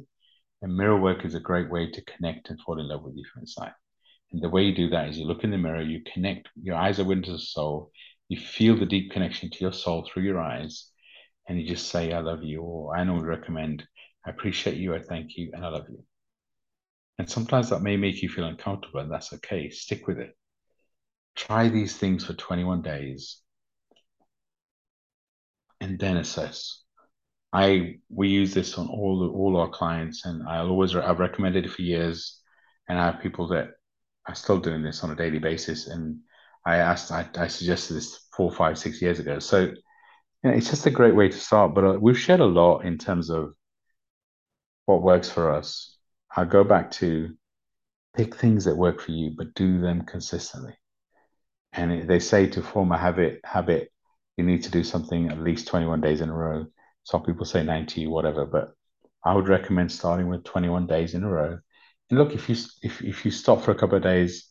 [0.62, 3.24] And mirror work is a great way to connect and fall in love with you
[3.32, 3.74] from inside.
[4.32, 6.76] And the way you do that is you look in the mirror, you connect, your
[6.76, 7.91] eyes are into the soul,
[8.32, 10.89] you feel the deep connection to your soul through your eyes,
[11.50, 13.84] and you just say, I love you, or I normally recommend,
[14.26, 16.02] I appreciate you, I thank you, and I love you.
[17.20, 19.70] And sometimes that may make you feel uncomfortable, and that's okay.
[19.70, 20.34] Stick with it.
[21.36, 23.41] Try these things for 21 days
[25.82, 26.84] and then assess.
[27.52, 31.72] I we use this on all all our clients, and I'll always I've recommended it
[31.72, 32.39] for years,
[32.88, 33.72] and I have people that
[34.26, 35.88] are still doing this on a daily basis.
[35.88, 36.22] And
[36.65, 39.39] I asked, I, I suggested this four, five, six years ago.
[39.39, 39.60] So
[40.43, 41.74] you know, it's just a great way to start.
[41.74, 43.54] But uh, we've shared a lot in terms of
[44.86, 45.97] what works for us.
[46.36, 47.36] I go back to
[48.15, 50.76] pick things that work for you, but do them consistently.
[51.74, 53.91] And it, they say to form a habit, habit,
[54.38, 56.65] you need to do something at least 21 days in a row.
[57.04, 58.74] Some people say 90, whatever, but
[59.24, 61.60] I would recommend starting with 21 days in a row.
[62.10, 64.50] And look, if you if if you stop for a couple of days,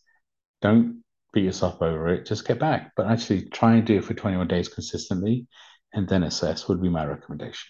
[0.62, 2.26] don't beat yourself over it.
[2.26, 5.46] Just get back, but actually try and do it for 21 days consistently,
[5.92, 7.68] and then assess would be my recommendation.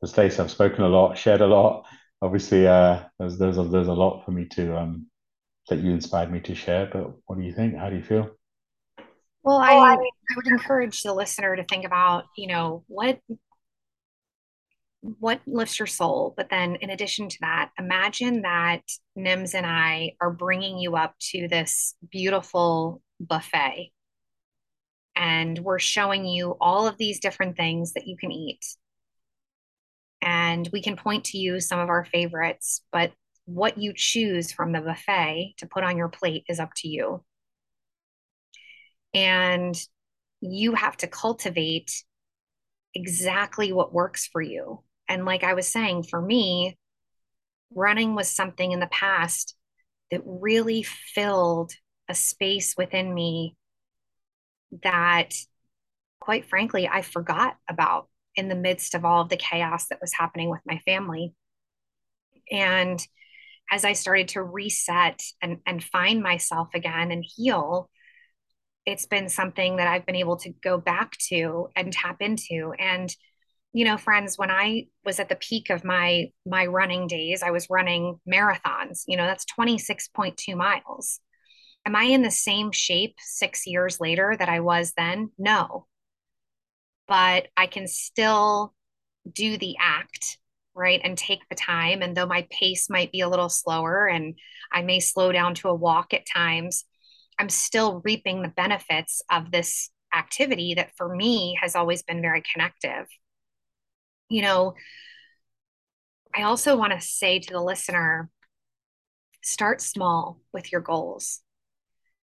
[0.00, 1.86] So Stacey, I've spoken a lot, shared a lot.
[2.22, 5.06] Obviously, uh, there's there's a, there's a lot for me to um
[5.68, 6.88] that you inspired me to share.
[6.92, 7.76] But what do you think?
[7.76, 8.30] How do you feel?
[9.42, 9.96] Well, I, I
[10.36, 13.18] would encourage the listener to think about, you know, what
[15.00, 16.34] what lifts your soul.
[16.36, 18.82] But then, in addition to that, imagine that
[19.16, 23.92] Nims and I are bringing you up to this beautiful buffet.
[25.14, 28.64] And we're showing you all of these different things that you can eat.
[30.22, 33.12] And we can point to you some of our favorites, but
[33.44, 37.24] what you choose from the buffet to put on your plate is up to you.
[39.14, 39.80] And
[40.40, 42.04] you have to cultivate
[42.94, 44.82] exactly what works for you.
[45.08, 46.76] And like I was saying, for me,
[47.74, 49.56] running was something in the past
[50.10, 51.72] that really filled
[52.08, 53.56] a space within me
[54.82, 55.34] that,
[56.20, 60.12] quite frankly, I forgot about in the midst of all of the chaos that was
[60.12, 61.34] happening with my family.
[62.50, 63.04] And
[63.70, 67.90] as I started to reset and, and find myself again and heal,
[68.86, 72.72] it's been something that I've been able to go back to and tap into.
[72.78, 73.14] And,
[73.72, 77.50] you know, friends, when I was at the peak of my my running days, I
[77.50, 79.02] was running marathons.
[79.06, 81.20] You know, that's 26.2 miles.
[81.86, 85.30] Am I in the same shape six years later that I was then?
[85.38, 85.86] No.
[87.06, 88.74] But I can still
[89.30, 90.38] do the act
[90.74, 94.34] right and take the time and though my pace might be a little slower and
[94.72, 96.84] i may slow down to a walk at times
[97.38, 102.42] I'm still reaping the benefits of this activity that for me has always been very
[102.52, 103.06] connective.
[104.28, 104.74] You know,
[106.34, 108.30] I also want to say to the listener
[109.42, 111.40] start small with your goals.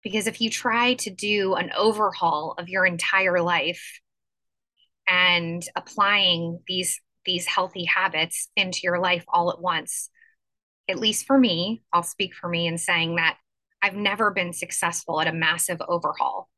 [0.03, 3.99] Because if you try to do an overhaul of your entire life
[5.07, 10.09] and applying these these healthy habits into your life all at once,
[10.87, 13.37] at least for me, I'll speak for me in saying that
[13.81, 16.49] I've never been successful at a massive overhaul.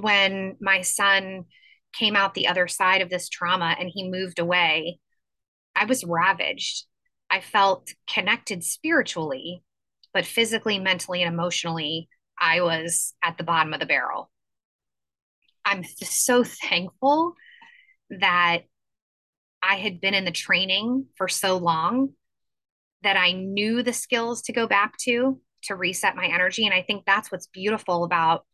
[0.00, 1.44] When my son
[1.92, 4.98] came out the other side of this trauma and he moved away,
[5.74, 6.84] I was ravaged.
[7.30, 9.62] I felt connected spiritually,
[10.12, 14.30] but physically, mentally, and emotionally, I was at the bottom of the barrel.
[15.64, 17.34] I'm so thankful
[18.10, 18.62] that
[19.62, 22.10] I had been in the training for so long
[23.02, 26.64] that I knew the skills to go back to to reset my energy.
[26.64, 28.44] And I think that's what's beautiful about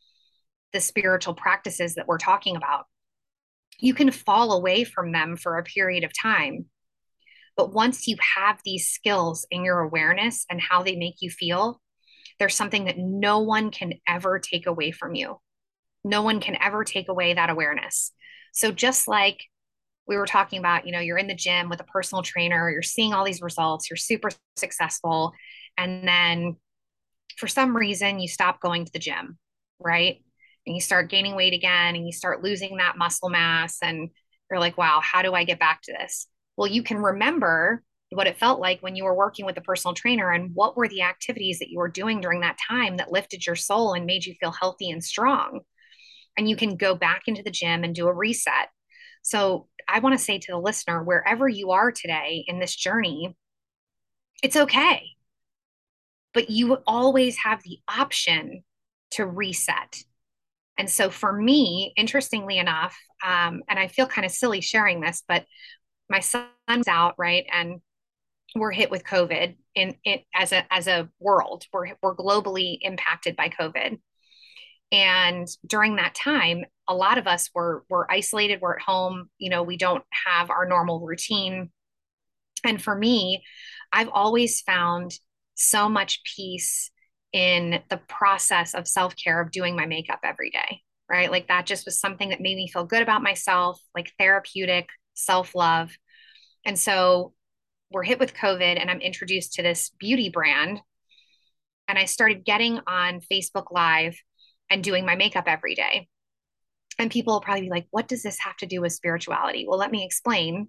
[0.72, 2.86] the spiritual practices that we're talking about.
[3.79, 6.66] You can fall away from them for a period of time.
[7.57, 11.81] But once you have these skills in your awareness and how they make you feel,
[12.39, 15.41] there's something that no one can ever take away from you.
[16.05, 18.12] No one can ever take away that awareness.
[18.53, 19.45] So, just like
[20.07, 22.83] we were talking about, you know, you're in the gym with a personal trainer, you're
[22.83, 25.33] seeing all these results, you're super successful.
[25.76, 26.57] And then
[27.37, 29.39] for some reason, you stop going to the gym,
[29.79, 30.22] right?
[30.68, 33.78] And you start gaining weight again and you start losing that muscle mass.
[33.80, 34.10] And
[34.50, 36.26] you're like, wow, how do I get back to this?
[36.58, 39.94] Well, you can remember what it felt like when you were working with a personal
[39.94, 43.46] trainer and what were the activities that you were doing during that time that lifted
[43.46, 45.60] your soul and made you feel healthy and strong.
[46.36, 48.68] And you can go back into the gym and do a reset.
[49.22, 53.34] So I want to say to the listener, wherever you are today in this journey,
[54.42, 55.02] it's okay.
[56.34, 58.64] But you always have the option
[59.12, 60.02] to reset.
[60.79, 65.24] And so for me, interestingly enough, um, and I feel kind of silly sharing this,
[65.26, 65.45] but
[66.09, 67.45] my son's out, right?
[67.53, 67.81] And
[68.55, 71.64] we're hit with COVID in it as a as a world.
[71.72, 73.99] We're we're globally impacted by COVID.
[74.91, 79.51] And during that time, a lot of us were were isolated, we're at home, you
[79.51, 81.70] know, we don't have our normal routine.
[82.64, 83.43] And for me,
[83.93, 85.12] I've always found
[85.55, 86.91] so much peace
[87.33, 91.31] in the process of self-care of doing my makeup every day, right?
[91.31, 95.91] Like that just was something that made me feel good about myself, like therapeutic, self-love.
[96.64, 97.35] And so
[97.91, 100.81] we're hit with COVID and I'm introduced to this beauty brand.
[101.87, 104.16] And I started getting on Facebook Live
[104.70, 106.09] and doing my makeup every day.
[106.99, 109.66] And people will probably be like, what does this have to do with spirituality?
[109.66, 110.68] Well, let me explain.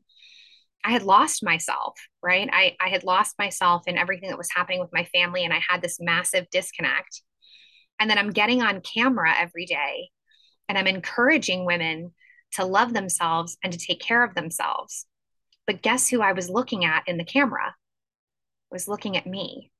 [0.83, 2.49] I had lost myself, right?
[2.51, 5.61] I, I had lost myself in everything that was happening with my family, and I
[5.67, 7.21] had this massive disconnect.
[7.99, 10.09] And then I'm getting on camera every day
[10.69, 12.13] and I'm encouraging women
[12.53, 15.05] to love themselves and to take care of themselves.
[15.67, 17.67] But guess who I was looking at in the camera?
[17.67, 19.71] I was looking at me.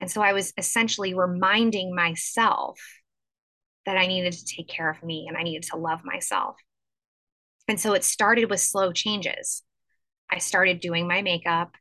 [0.00, 2.80] And so I was essentially reminding myself
[3.84, 6.56] that I needed to take care of me and I needed to love myself.
[7.68, 9.62] And so it started with slow changes.
[10.30, 11.74] I started doing my makeup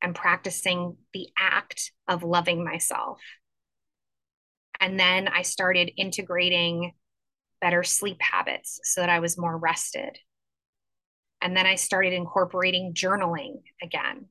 [0.00, 3.20] and practicing the act of loving myself.
[4.80, 6.92] And then I started integrating
[7.60, 10.18] better sleep habits so that I was more rested.
[11.40, 14.26] And then I started incorporating journaling again.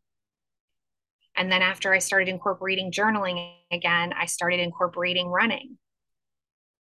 [1.36, 5.78] And then after I started incorporating journaling again, I started incorporating running.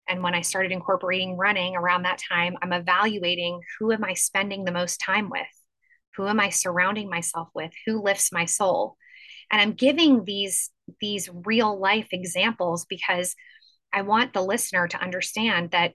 [0.09, 4.65] And when I started incorporating running around that time, I'm evaluating who am I spending
[4.65, 5.43] the most time with?
[6.17, 7.73] Who am I surrounding myself with?
[7.87, 8.97] Who lifts my soul?
[9.51, 13.35] And I'm giving these these real life examples because
[13.93, 15.93] I want the listener to understand that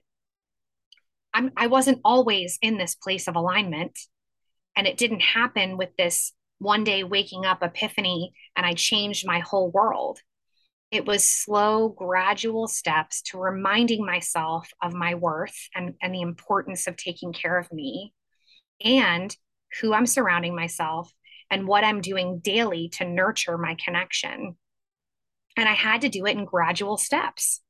[1.34, 3.98] I'm I wasn't always in this place of alignment
[4.76, 9.40] and it didn't happen with this one day waking up epiphany and I changed my
[9.40, 10.20] whole world.
[10.90, 16.86] It was slow, gradual steps to reminding myself of my worth and, and the importance
[16.86, 18.12] of taking care of me
[18.84, 19.34] and
[19.80, 21.12] who I'm surrounding myself
[21.50, 24.56] and what I'm doing daily to nurture my connection.
[25.56, 27.60] And I had to do it in gradual steps.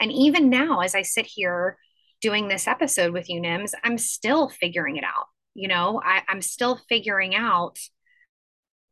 [0.00, 1.76] And even now, as I sit here
[2.20, 5.26] doing this episode with you, Nims, I'm still figuring it out
[5.58, 7.78] you know I, i'm still figuring out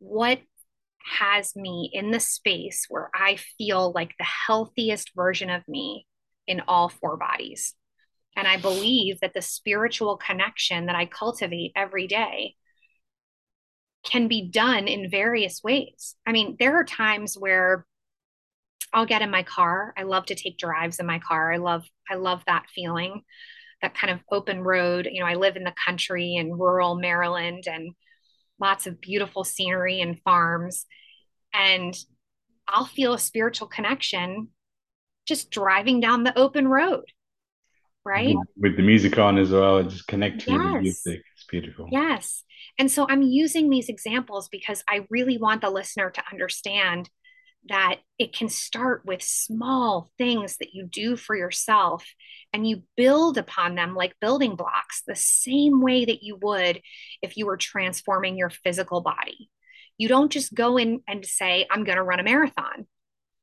[0.00, 0.40] what
[1.18, 6.06] has me in the space where i feel like the healthiest version of me
[6.48, 7.74] in all four bodies
[8.36, 12.54] and i believe that the spiritual connection that i cultivate every day
[14.04, 17.86] can be done in various ways i mean there are times where
[18.92, 21.84] i'll get in my car i love to take drives in my car i love
[22.10, 23.22] i love that feeling
[23.82, 25.08] that kind of open road.
[25.10, 27.92] You know, I live in the country in rural Maryland and
[28.58, 30.86] lots of beautiful scenery and farms.
[31.52, 31.94] And
[32.68, 34.48] I'll feel a spiritual connection
[35.26, 37.04] just driving down the open road.
[38.06, 38.36] Right.
[38.56, 40.72] With the music on as well, it just connecting yes.
[40.72, 41.22] the music.
[41.34, 41.88] It's beautiful.
[41.90, 42.44] Yes.
[42.78, 47.10] And so I'm using these examples because I really want the listener to understand
[47.68, 52.06] that it can start with small things that you do for yourself
[52.52, 56.80] and you build upon them like building blocks the same way that you would
[57.22, 59.50] if you were transforming your physical body.
[59.98, 62.86] You don't just go in and say, I'm going to run a marathon.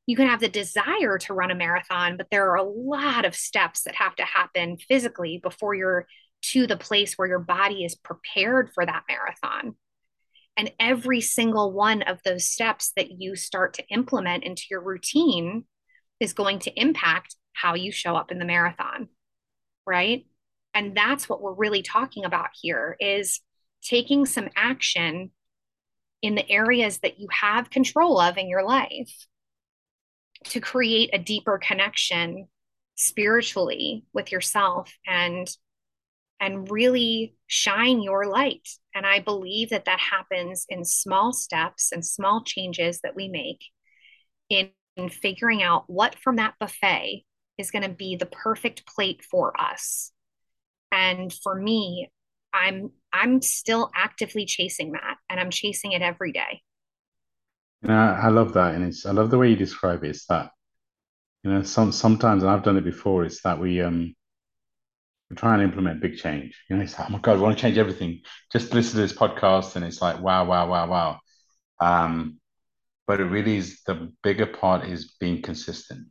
[0.06, 3.34] You can have the desire to run a marathon, but there are a lot of
[3.34, 6.06] steps that have to happen physically before you're
[6.42, 9.76] to the place where your body is prepared for that marathon.
[10.56, 15.64] And every single one of those steps that you start to implement into your routine
[16.20, 19.08] is going to impact how you show up in the marathon.
[19.86, 20.26] Right.
[20.74, 23.40] And that's what we're really talking about here is
[23.82, 25.30] taking some action
[26.20, 29.26] in the areas that you have control of in your life
[30.44, 32.48] to create a deeper connection
[32.96, 35.48] spiritually with yourself and
[36.40, 38.68] and really shine your light.
[38.94, 43.64] And i believe that that happens in small steps and small changes that we make
[44.48, 47.24] in, in figuring out what from that buffet
[47.58, 50.12] is going to be the perfect plate for us.
[50.92, 52.10] And for me
[52.54, 56.62] i'm i'm still actively chasing that and i'm chasing it every day
[57.84, 60.10] you know, I love that, and it's I love the way you describe it.
[60.10, 60.52] It's that
[61.44, 63.24] you know, some sometimes, and I've done it before.
[63.24, 64.14] It's that we um
[65.30, 66.58] we try and implement big change.
[66.68, 68.20] You know, it's like, oh my god, we want to change everything.
[68.52, 71.20] Just listen to this podcast, and it's like, wow, wow, wow, wow.
[71.80, 72.40] Um,
[73.06, 76.08] but it really is the bigger part is being consistent.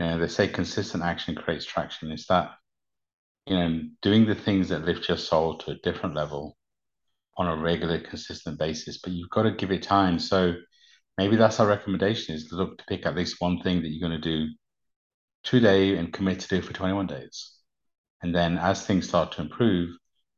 [0.00, 2.12] You know, they say consistent action creates traction.
[2.12, 2.52] It's that
[3.46, 6.56] you know, doing the things that lift your soul to a different level
[7.38, 8.98] on a regular, consistent basis.
[8.98, 10.18] But you've got to give it time.
[10.18, 10.54] So
[11.18, 14.08] maybe that's our recommendation is to look to pick at least one thing that you're
[14.08, 14.46] going to do
[15.42, 17.50] today and commit to do for 21 days.
[18.22, 19.90] And then as things start to improve,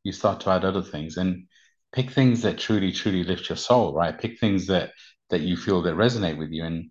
[0.02, 1.46] you start to add other things and
[1.92, 4.18] pick things that truly, truly lift your soul, right?
[4.18, 4.92] Pick things that
[5.28, 6.64] that you feel that resonate with you.
[6.64, 6.90] And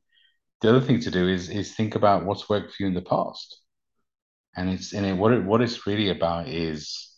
[0.62, 3.02] the other thing to do is is think about what's worked for you in the
[3.02, 3.60] past.
[4.56, 7.10] And it's and it, what it, what it's really about is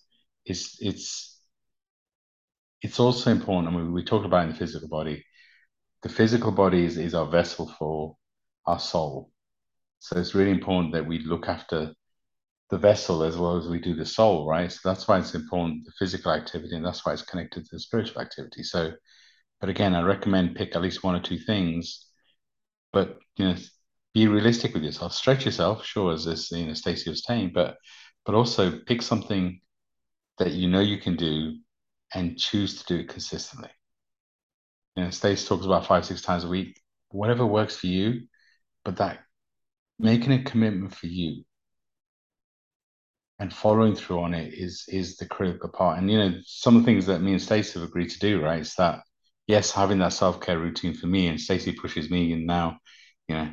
[0.45, 1.39] is it's
[2.81, 3.73] it's also important.
[3.73, 5.23] I mean, we talked about in the physical body
[6.03, 8.15] the physical body is, is our vessel for
[8.65, 9.31] our soul.
[9.99, 11.93] So it's really important that we look after
[12.69, 14.71] the vessel as well as we do the soul, right?
[14.71, 17.79] So that's why it's important, the physical activity, and that's why it's connected to the
[17.79, 18.63] spiritual activity.
[18.63, 18.93] So,
[19.59, 22.07] but again, I recommend pick at least one or two things,
[22.93, 23.55] but you know,
[24.13, 25.13] be realistic with yourself.
[25.13, 27.77] Stretch yourself, sure, as this, you know, Stacey was saying, but
[28.25, 29.61] but also pick something
[30.37, 31.57] that you know you can do
[32.13, 33.69] and choose to do it consistently
[34.95, 36.79] you know, Stace talks about five, six times a week,
[37.09, 38.27] whatever works for you,
[38.85, 39.19] but that
[39.99, 41.43] making a commitment for you
[43.39, 45.97] and following through on it is is the critical part.
[45.97, 48.41] And you know, some of the things that me and Stacey have agreed to do,
[48.41, 48.61] right?
[48.61, 49.01] Is that
[49.47, 52.77] yes, having that self-care routine for me and Stacey pushes me and now,
[53.27, 53.51] you know,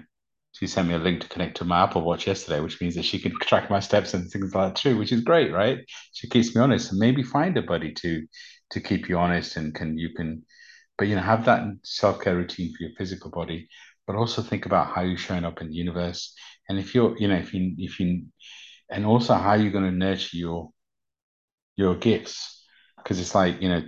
[0.53, 3.05] she sent me a link to connect to my Apple Watch yesterday, which means that
[3.05, 5.79] she can track my steps and things like that too, which is great, right?
[6.13, 8.27] She keeps me honest and maybe find a buddy to
[8.71, 10.45] to keep you honest and can you can
[10.99, 13.69] but you know, have that self-care routine for your physical body,
[14.07, 16.35] but also think about how you're showing up in the universe.
[16.69, 18.27] And if you're, you know, if you if you
[18.91, 20.71] and also how you're going to nurture your
[21.77, 22.67] your gifts.
[22.97, 23.81] Because it's like, you know,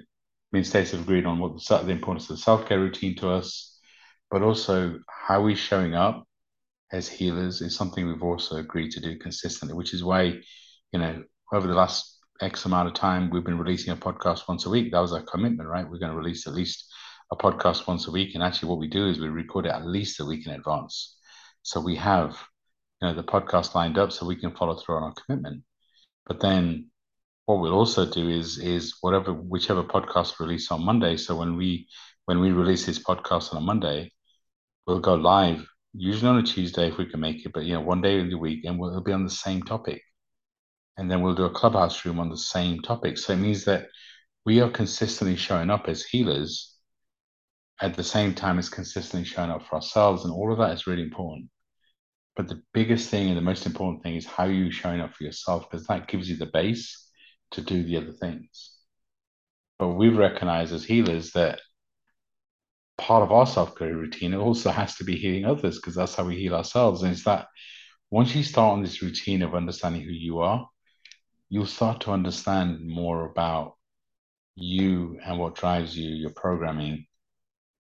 [0.53, 3.29] me and Stacey have agreed on what the, the importance of the self-care routine to
[3.29, 3.79] us,
[4.31, 6.25] but also how we're showing up
[6.93, 10.41] as healers is something we've also agreed to do consistently, which is why,
[10.93, 14.67] you know, over the last X amount of time, we've been releasing a podcast once
[14.67, 14.93] a week.
[14.93, 15.85] That was our commitment, right?
[15.89, 16.90] We're going to release at least
[17.31, 18.35] a podcast once a week.
[18.35, 21.17] And actually, what we do is we record it at least a week in advance.
[21.63, 22.37] So we have,
[23.01, 25.63] you know, the podcast lined up so we can follow through on our commitment.
[26.27, 26.91] But then
[27.47, 31.17] what we'll also do is is whatever whichever podcast release on Monday.
[31.17, 31.89] So when we
[32.27, 34.13] when we release this podcast on a Monday,
[34.87, 37.81] we'll go live usually on a Tuesday if we can make it, but you know,
[37.81, 40.03] one day in the week, and we'll be on the same topic.
[40.97, 43.19] And then we'll do a clubhouse room on the same topic.
[43.19, 43.89] So it means that
[44.45, 46.70] we are consistently showing up as healers
[47.81, 50.25] at the same time as consistently showing up for ourselves.
[50.25, 51.49] And all of that is really important.
[52.37, 55.25] But the biggest thing and the most important thing is how you showing up for
[55.25, 57.09] yourself, because that gives you the base
[57.53, 58.73] to do the other things.
[59.79, 61.61] But we've recognized as healers that
[62.99, 66.37] part of our self-care routine also has to be healing others because that's how we
[66.37, 67.03] heal ourselves.
[67.03, 67.47] And it's that
[68.11, 70.69] once you start on this routine of understanding who you are,
[71.49, 73.75] you'll start to understand more about
[74.55, 77.07] you and what drives you, your programming,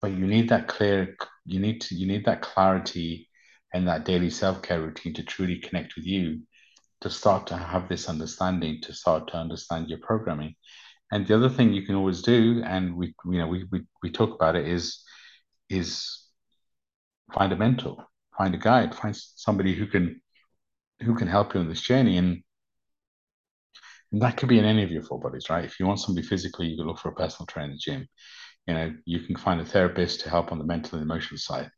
[0.01, 3.28] but you need that clear you need to you need that clarity
[3.72, 6.40] and that daily self-care routine to truly connect with you
[7.01, 10.55] to start to have this understanding to start to understand your programming.
[11.12, 14.11] And the other thing you can always do and we you know we we, we
[14.11, 15.03] talk about it is
[15.68, 16.26] is
[17.32, 18.05] find a mentor
[18.36, 20.20] find a guide find somebody who can
[21.03, 22.16] who can help you on this journey.
[22.16, 22.42] And
[24.12, 25.64] and that could be in any of your four bodies, right?
[25.64, 28.09] If you want somebody physically, you can look for a personal trainer in the gym
[28.71, 31.71] you know you can find a therapist to help on the mental and emotional side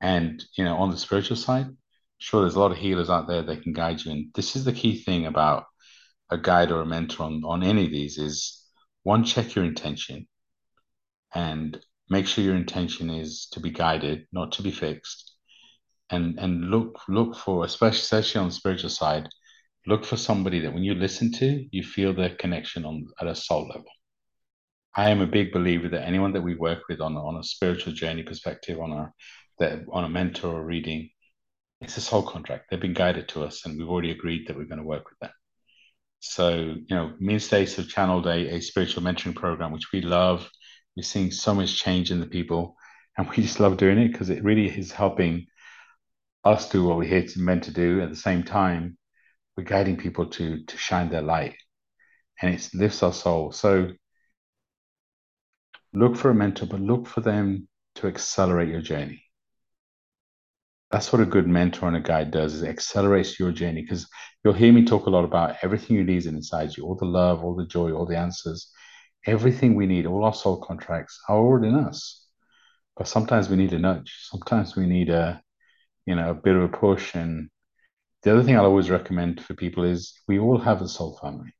[0.00, 1.66] and you know on the spiritual side
[2.18, 4.64] sure there's a lot of healers out there that can guide you and this is
[4.64, 5.64] the key thing about
[6.32, 8.62] a guide or a mentor on, on any of these is
[9.02, 10.26] one, check your intention
[11.34, 15.34] and make sure your intention is to be guided, not to be fixed.
[16.10, 19.28] And and look look for, especially especially on the spiritual side,
[19.86, 23.34] look for somebody that when you listen to, you feel their connection on at a
[23.34, 23.90] soul level.
[24.94, 27.92] I am a big believer that anyone that we work with on on a spiritual
[27.94, 29.12] journey perspective, on a
[29.58, 31.10] that on a mentor or reading,
[31.80, 32.66] it's a soul contract.
[32.70, 35.18] They've been guided to us, and we've already agreed that we're going to work with
[35.20, 35.30] them.
[36.20, 40.00] So, you know, me and Stace have channeled a, a spiritual mentoring program, which we
[40.02, 40.48] love.
[40.96, 42.76] We're seeing so much change in the people,
[43.18, 45.46] and we just love doing it because it really is helping
[46.44, 48.00] us do what we're here to, meant to do.
[48.00, 48.96] At the same time,
[49.56, 51.56] we're guiding people to to shine their light,
[52.40, 53.52] and it lifts our soul.
[53.52, 53.92] So,
[55.92, 59.22] look for a mentor, but look for them to accelerate your journey.
[60.90, 64.06] That's what a good mentor and a guide does is accelerates your journey because
[64.44, 67.06] you'll hear me talk a lot about everything you need is inside you all the
[67.06, 68.70] love all the joy all the answers.
[69.24, 72.26] Everything we need all our soul contracts are already in us.
[72.96, 74.14] But sometimes we need a nudge.
[74.28, 75.42] Sometimes we need a
[76.04, 77.14] you know a bit of a push.
[77.14, 77.48] And
[78.22, 81.54] the other thing i'll always recommend for people is we all have a soul family.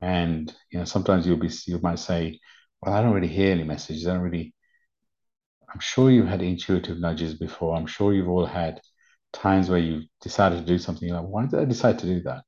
[0.00, 2.38] And you know sometimes you'll be you might say
[2.82, 4.54] well i don't really hear any messages i don't really
[5.76, 7.76] I'm sure you've had intuitive nudges before.
[7.76, 8.80] I'm sure you've all had
[9.34, 11.06] times where you've decided to do something.
[11.06, 12.44] You're like, why did I decide to do that?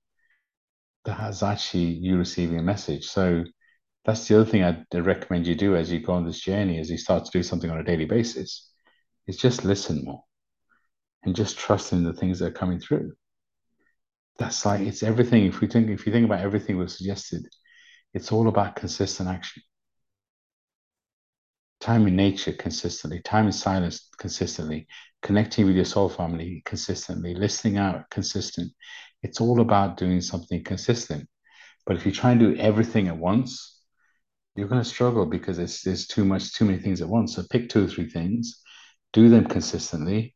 [1.05, 3.07] That's actually you receiving a message.
[3.07, 3.45] So
[4.07, 6.91] that's the other thing I'd recommend you do as you go on this journey, as
[6.91, 8.71] you start to do something on a daily basis,
[9.27, 10.23] is just listen more
[11.25, 13.13] and just trust in the things that are coming through.
[14.39, 15.45] That's like it's everything.
[15.45, 17.47] If we think, if you think about everything we've suggested,
[18.15, 19.63] it's all about consistent action
[21.81, 24.87] time in nature consistently, time in silence consistently,
[25.23, 28.73] connecting with your soul family consistently, listening out consistent.
[29.23, 31.29] It's all about doing something consistent.
[31.87, 33.81] But if you try and do everything at once,
[34.55, 37.37] you're going to struggle because it's, there's too much, too many things at once.
[37.37, 38.61] So pick two or three things,
[39.13, 40.35] do them consistently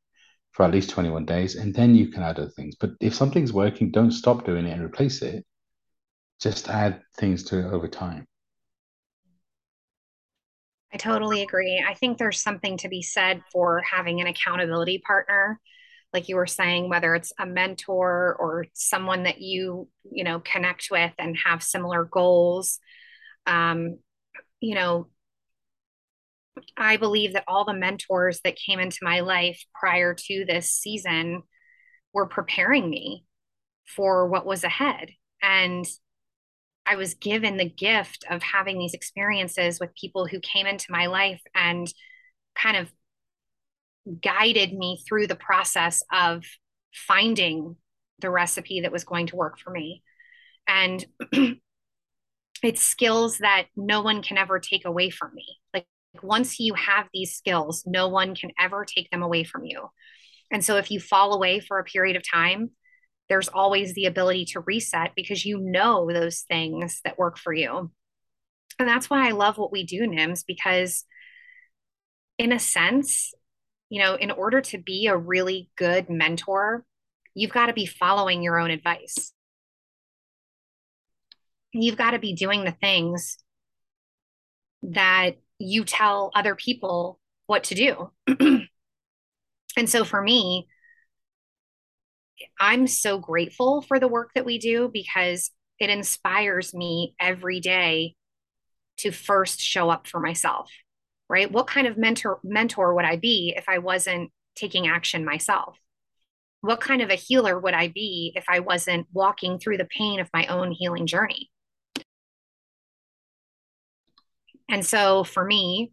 [0.53, 2.77] for at least 21 days, and then you can add other things.
[2.79, 5.45] But if something's working, don't stop doing it and replace it.
[6.41, 8.27] Just add things to it over time.
[10.93, 11.83] I totally agree.
[11.87, 15.59] I think there's something to be said for having an accountability partner.
[16.13, 20.89] Like you were saying, whether it's a mentor or someone that you, you know, connect
[20.91, 22.79] with and have similar goals.
[23.47, 23.99] Um,
[24.61, 25.09] you know,
[26.77, 31.43] I believe that all the mentors that came into my life prior to this season
[32.13, 33.25] were preparing me
[33.87, 35.11] for what was ahead.
[35.43, 35.87] And
[36.87, 41.07] I was given the gift of having these experiences with people who came into my
[41.07, 41.93] life and
[42.55, 42.93] kind of
[44.21, 46.45] guided me through the process of
[46.93, 47.77] finding
[48.19, 50.03] the recipe that was going to work for me.
[50.67, 51.05] And
[52.63, 55.47] it's skills that no one can ever take away from me.
[55.73, 55.87] Like
[56.23, 59.89] once you have these skills, no one can ever take them away from you.
[60.51, 62.71] And so if you fall away for a period of time,
[63.33, 67.91] there's always the ability to reset because you know those things that work for you.
[68.79, 71.07] And that's why I love what we do, Nims, because
[72.37, 73.33] in a sense,
[73.89, 76.85] you know, in order to be a really good mentor,
[77.33, 79.33] you've got to be following your own advice.
[81.73, 83.39] You've got to be doing the things
[84.83, 88.11] that you tell other people what to do.
[89.79, 90.69] and so for me,
[92.61, 98.15] I'm so grateful for the work that we do because it inspires me every day
[98.99, 100.71] to first show up for myself
[101.33, 101.51] right?
[101.51, 105.79] What kind of mentor mentor would i be if i wasn't taking action myself?
[106.61, 110.21] What kind of a healer would i be if i wasn't walking through the pain
[110.21, 111.51] of my own healing journey?
[114.69, 115.93] And so for me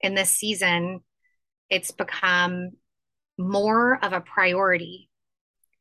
[0.00, 1.00] in this season
[1.68, 2.70] it's become
[3.36, 5.07] more of a priority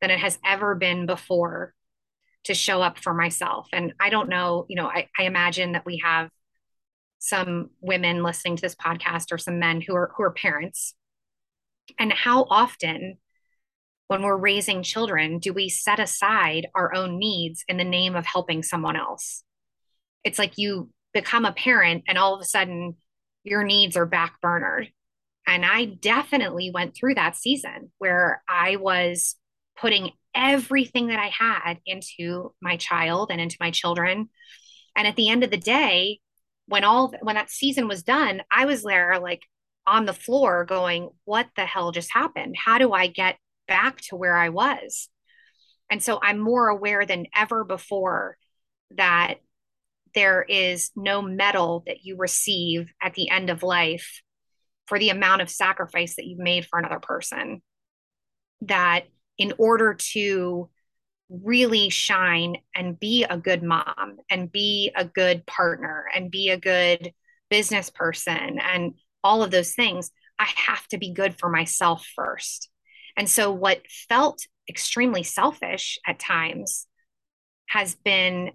[0.01, 1.73] than it has ever been before
[2.45, 3.67] to show up for myself.
[3.73, 6.29] And I don't know, you know, I, I imagine that we have
[7.19, 10.93] some women listening to this podcast or some men who are who are parents.
[11.99, 13.17] And how often
[14.07, 18.25] when we're raising children do we set aside our own needs in the name of
[18.25, 19.43] helping someone else?
[20.23, 22.95] It's like you become a parent and all of a sudden
[23.43, 24.89] your needs are back burnered.
[25.45, 29.35] And I definitely went through that season where I was
[29.79, 34.29] putting everything that I had into my child and into my children.
[34.95, 36.19] And at the end of the day,
[36.67, 39.43] when all when that season was done, I was there like
[39.85, 42.55] on the floor going, what the hell just happened?
[42.57, 45.09] How do I get back to where I was?
[45.89, 48.37] And so I'm more aware than ever before
[48.91, 49.35] that
[50.13, 54.21] there is no medal that you receive at the end of life
[54.87, 57.61] for the amount of sacrifice that you've made for another person.
[58.61, 59.05] That
[59.37, 60.69] in order to
[61.29, 66.57] really shine and be a good mom and be a good partner and be a
[66.57, 67.11] good
[67.49, 72.69] business person and all of those things, I have to be good for myself first.
[73.17, 76.87] And so, what felt extremely selfish at times
[77.69, 78.51] has been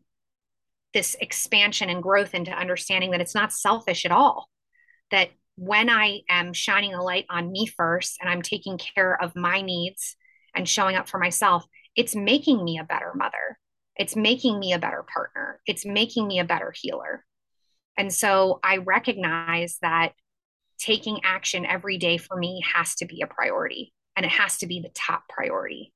[0.95, 4.49] this expansion and growth into understanding that it's not selfish at all.
[5.11, 9.37] That when I am shining a light on me first and I'm taking care of
[9.37, 10.17] my needs
[10.55, 11.65] and showing up for myself,
[11.97, 13.59] it's making me a better mother.
[13.97, 15.61] It's making me a better partner.
[15.67, 17.25] It's making me a better healer.
[17.97, 20.13] And so I recognize that
[20.79, 24.67] taking action every day for me has to be a priority and it has to
[24.67, 25.93] be the top priority.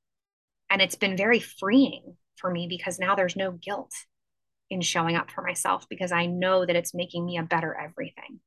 [0.71, 3.93] And it's been very freeing for me because now there's no guilt
[4.69, 8.41] in showing up for myself because I know that it's making me a better everything.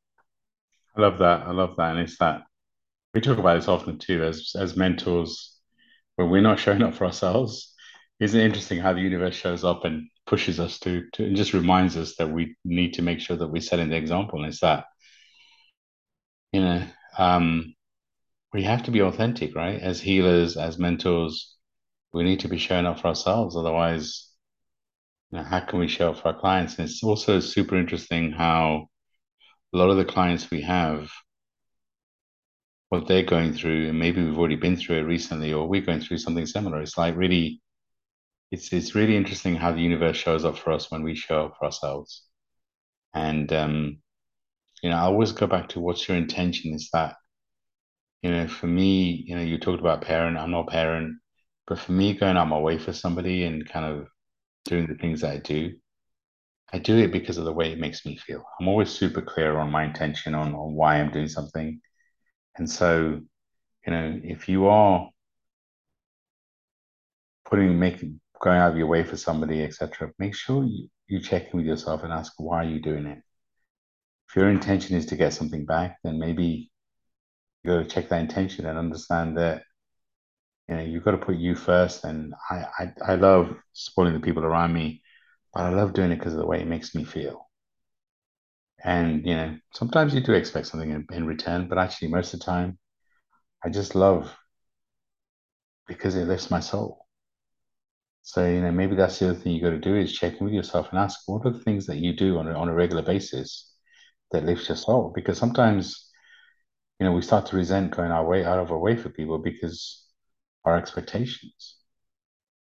[0.95, 1.41] I love that.
[1.41, 1.91] I love that.
[1.91, 2.43] And it's that
[3.14, 5.59] we talk about this often too as as mentors
[6.20, 7.74] when we're not showing up for ourselves.
[8.20, 11.54] Isn't it interesting how the universe shows up and pushes us to, to and just
[11.54, 14.40] reminds us that we need to make sure that we're setting the example.
[14.40, 14.84] And it's that,
[16.52, 16.84] you know,
[17.18, 17.74] um,
[18.52, 19.80] we have to be authentic, right?
[19.80, 21.56] As healers, as mentors,
[22.12, 23.56] we need to be showing up for ourselves.
[23.56, 24.28] Otherwise,
[25.32, 26.78] you know, how can we show up for our clients?
[26.78, 28.90] And it's also super interesting how
[29.74, 31.10] a lot of the clients we have,
[32.90, 36.02] what they're going through, and maybe we've already been through it recently, or we're going
[36.02, 36.82] through something similar.
[36.82, 37.62] It's like really,
[38.52, 41.56] it's it's really interesting how the universe shows up for us when we show up
[41.58, 42.24] for ourselves.
[43.14, 44.00] And um,
[44.82, 46.74] you know, I always go back to what's your intention.
[46.74, 47.16] Is that,
[48.22, 50.38] you know, for me, you know, you talked about parent.
[50.38, 51.18] I'm not parent,
[51.68, 54.08] but for me, going out my way for somebody and kind of
[54.66, 55.74] doing the things that I do,
[56.74, 58.44] I do it because of the way it makes me feel.
[58.60, 61.82] I'm always super clear on my intention on, on why I'm doing something.
[62.60, 63.22] And so,
[63.86, 65.10] you know, if you are
[67.45, 71.51] putting making going out of your way for somebody, etc., make sure you, you check
[71.51, 73.20] in with yourself and ask why are you doing it.
[74.30, 76.72] If your intention is to get something back, then maybe
[77.64, 79.64] you got to check that intention and understand that
[80.68, 82.03] you know you've got to put you first.
[82.05, 85.01] And I I, I love supporting the people around me
[85.53, 87.49] but I love doing it because of the way it makes me feel.
[88.84, 92.40] And you know, sometimes you do expect something in, in return, but actually, most of
[92.40, 92.78] the time,
[93.64, 94.36] I just love
[95.88, 97.06] because it lifts my soul.
[98.22, 100.46] So you know, maybe that's the other thing you got to do is check in
[100.46, 102.74] with yourself and ask, what are the things that you do on a, on a
[102.74, 103.74] regular basis
[104.32, 105.12] that lifts your soul?
[105.14, 106.12] Because sometimes,
[107.00, 109.40] you know, we start to resent going our way out of our way for people
[109.40, 110.06] because
[110.66, 111.78] our expectations.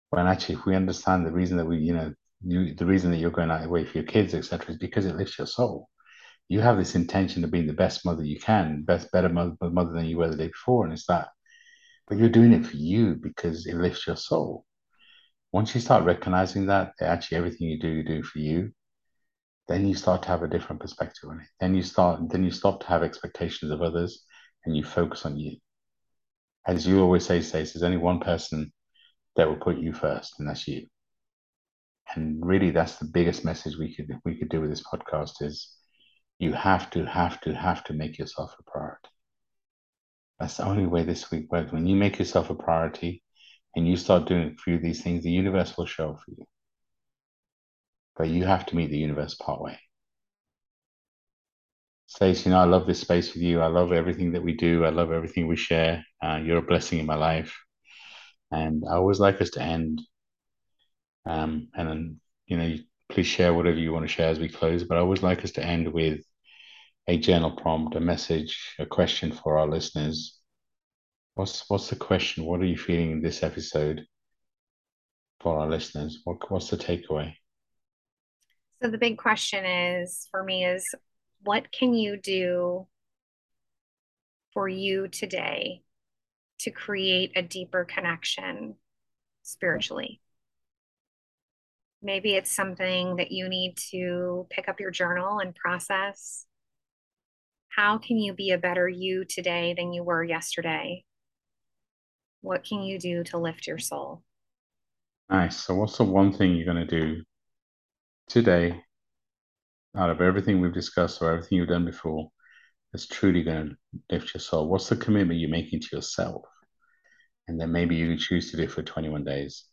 [0.10, 3.18] When actually, if we understand the reason that we, you know, you the reason that
[3.18, 5.90] you're going out of way for your kids, etc., is because it lifts your soul.
[6.50, 9.94] You have this intention of being the best mother you can, best better mother, mother
[9.94, 11.30] than you were the day before, and it's that.
[12.08, 14.66] But you're doing it for you because it lifts your soul.
[15.52, 18.72] Once you start recognizing that, that actually everything you do, you do for you,
[19.68, 21.48] then you start to have a different perspective on it.
[21.60, 24.24] Then you start, then you stop to have expectations of others,
[24.66, 25.58] and you focus on you.
[26.66, 28.74] As you always say, Stace, there's only one person
[29.36, 30.88] that will put you first, and that's you
[32.16, 35.76] and really that's the biggest message we could we could do with this podcast is
[36.44, 39.10] you have to have to have to make yourself a priority
[40.40, 43.24] that's the only way this week works when you make yourself a priority
[43.76, 46.46] and you start doing a few of these things the universe will show for you
[48.18, 49.78] but you have to meet the universe part way
[52.06, 53.60] Stacey, you know, I love this space with you.
[53.60, 54.86] I love everything that we do.
[54.86, 56.06] I love everything we share.
[56.24, 57.58] Uh, you're a blessing in my life.
[58.52, 60.00] And I always like us to end
[61.26, 62.76] um, and then, you know,
[63.10, 64.84] please share whatever you want to share as we close.
[64.84, 66.22] But I always like us to end with
[67.08, 70.40] a journal prompt, a message, a question for our listeners.
[71.36, 72.46] What's what's the question?
[72.46, 74.06] What are you feeling in this episode
[75.42, 76.22] for our listeners?
[76.24, 77.34] What what's the takeaway?
[78.82, 80.94] So the big question is for me is
[81.44, 82.88] what can you do
[84.54, 85.82] for you today
[86.60, 88.76] to create a deeper connection
[89.42, 90.22] spiritually?
[92.02, 96.46] Maybe it's something that you need to pick up your journal and process.
[97.76, 101.04] How can you be a better you today than you were yesterday?
[102.42, 104.22] What can you do to lift your soul?
[105.30, 105.58] Nice.
[105.58, 107.24] So, what's the one thing you're going to do
[108.28, 108.80] today
[109.98, 112.30] out of everything we've discussed or everything you've done before
[112.92, 113.76] that's truly going to
[114.12, 114.70] lift your soul?
[114.70, 116.44] What's the commitment you're making to yourself?
[117.48, 119.66] And then maybe you can choose to do it for 21 days.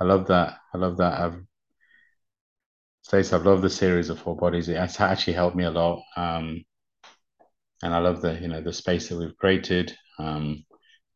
[0.00, 0.56] I love that.
[0.72, 1.20] I love that.
[1.20, 1.42] I've
[3.02, 4.68] Stacey, I've loved the series of four bodies.
[4.68, 6.02] It's actually helped me a lot.
[6.16, 6.64] Um,
[7.82, 9.96] and I love the you know the space that we've created.
[10.18, 10.64] Um,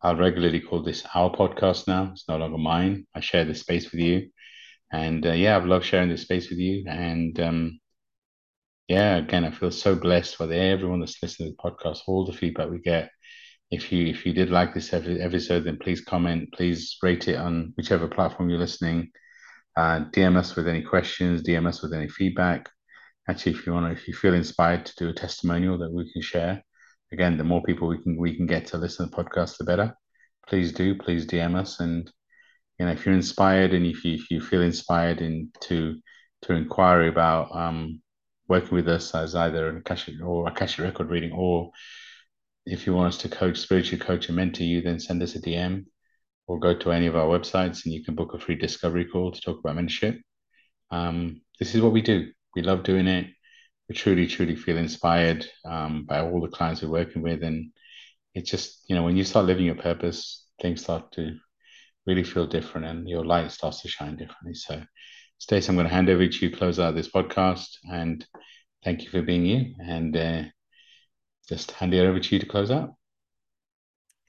[0.03, 2.11] I'll regularly call this our podcast now.
[2.13, 3.07] It's no longer mine.
[3.15, 4.29] I share this space with you,
[4.93, 6.85] and uh, yeah, I've loved sharing this space with you.
[6.89, 7.81] And um,
[8.89, 12.33] yeah, again, I feel so blessed for everyone that's listening to the podcast, all the
[12.33, 13.11] feedback we get.
[13.71, 17.73] If you if you did like this episode, then please comment, please rate it on
[17.77, 19.11] whichever platform you're listening.
[19.77, 22.69] Uh, DM us with any questions, DM us with any feedback.
[23.29, 26.11] Actually, if you want to, if you feel inspired to do a testimonial that we
[26.13, 26.63] can share,
[27.13, 29.65] again, the more people we can we can get to listen to the podcast, the
[29.65, 29.95] better.
[30.49, 32.11] Please do, please DM us, and
[32.79, 35.97] you know if you're inspired and if you if you feel inspired into
[36.43, 38.01] to inquiry about um,
[38.49, 41.71] working with us as either an Akashic or Akashic record reading, or
[42.65, 45.41] if you want us to coach, spiritually coach and mentor you, then send us a
[45.41, 45.85] DM
[46.47, 49.33] or go to any of our websites and you can book a free discovery call
[49.33, 50.21] to talk about mentorship.
[50.91, 52.31] Um, this is what we do.
[52.57, 53.27] We love doing it.
[53.87, 57.43] We truly, truly feel inspired um, by all the clients we're working with.
[57.43, 57.71] And
[58.35, 61.37] it's just, you know, when you start living your purpose, things start to
[62.07, 64.55] really feel different and your light starts to shine differently.
[64.55, 64.83] So,
[65.39, 67.69] Stacey, I'm going to hand over to you, close out this podcast.
[67.93, 68.27] And
[68.83, 69.75] thank you for being you.
[69.79, 70.43] And uh,
[71.49, 72.95] just hand it over to you to close out.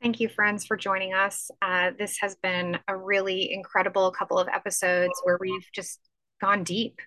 [0.01, 1.49] Thank you, friends, for joining us.
[1.61, 5.99] Uh, this has been a really incredible couple of episodes where we've just
[6.41, 6.99] gone deep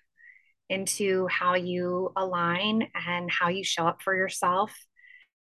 [0.71, 4.73] into how you align and how you show up for yourself.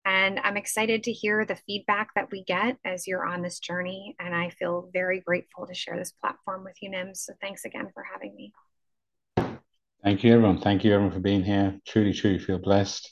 [0.04, 4.16] And I'm excited to hear the feedback that we get as you're on this journey.
[4.20, 7.18] And I feel very grateful to share this platform with you, Nims.
[7.18, 8.52] So thanks again for having me.
[10.04, 10.60] Thank you, everyone.
[10.60, 11.80] Thank you, everyone, for being here.
[11.88, 13.08] Truly, truly feel blessed.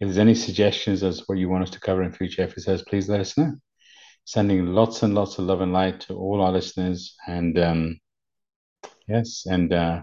[0.00, 3.08] If there's any suggestions as what you want us to cover in future episodes, please
[3.08, 3.54] let us know
[4.24, 7.14] sending lots and lots of love and light to all our listeners.
[7.26, 8.00] And um,
[9.06, 10.02] yes, and uh,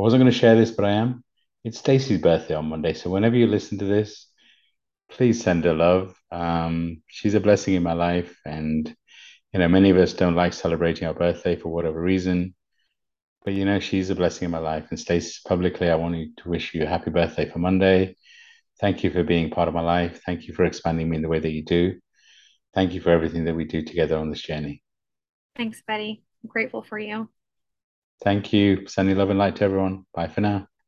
[0.00, 1.22] I wasn't going to share this, but I am.
[1.62, 4.28] It's Stacey's birthday on Monday, so whenever you listen to this,
[5.10, 6.18] please send her love.
[6.32, 8.88] Um, she's a blessing in my life, and
[9.52, 12.54] you know many of us don't like celebrating our birthday for whatever reason,
[13.44, 14.86] but you know she's a blessing in my life.
[14.88, 18.16] And Stacey, publicly, I want to wish you a happy birthday for Monday.
[18.80, 20.22] Thank you for being part of my life.
[20.24, 22.00] Thank you for expanding me in the way that you do.
[22.72, 24.82] Thank you for everything that we do together on this journey.
[25.56, 26.22] Thanks, Betty.
[26.42, 27.28] I'm grateful for you.
[28.22, 28.86] Thank you.
[28.88, 30.06] Sending love and light to everyone.
[30.14, 30.69] Bye for now.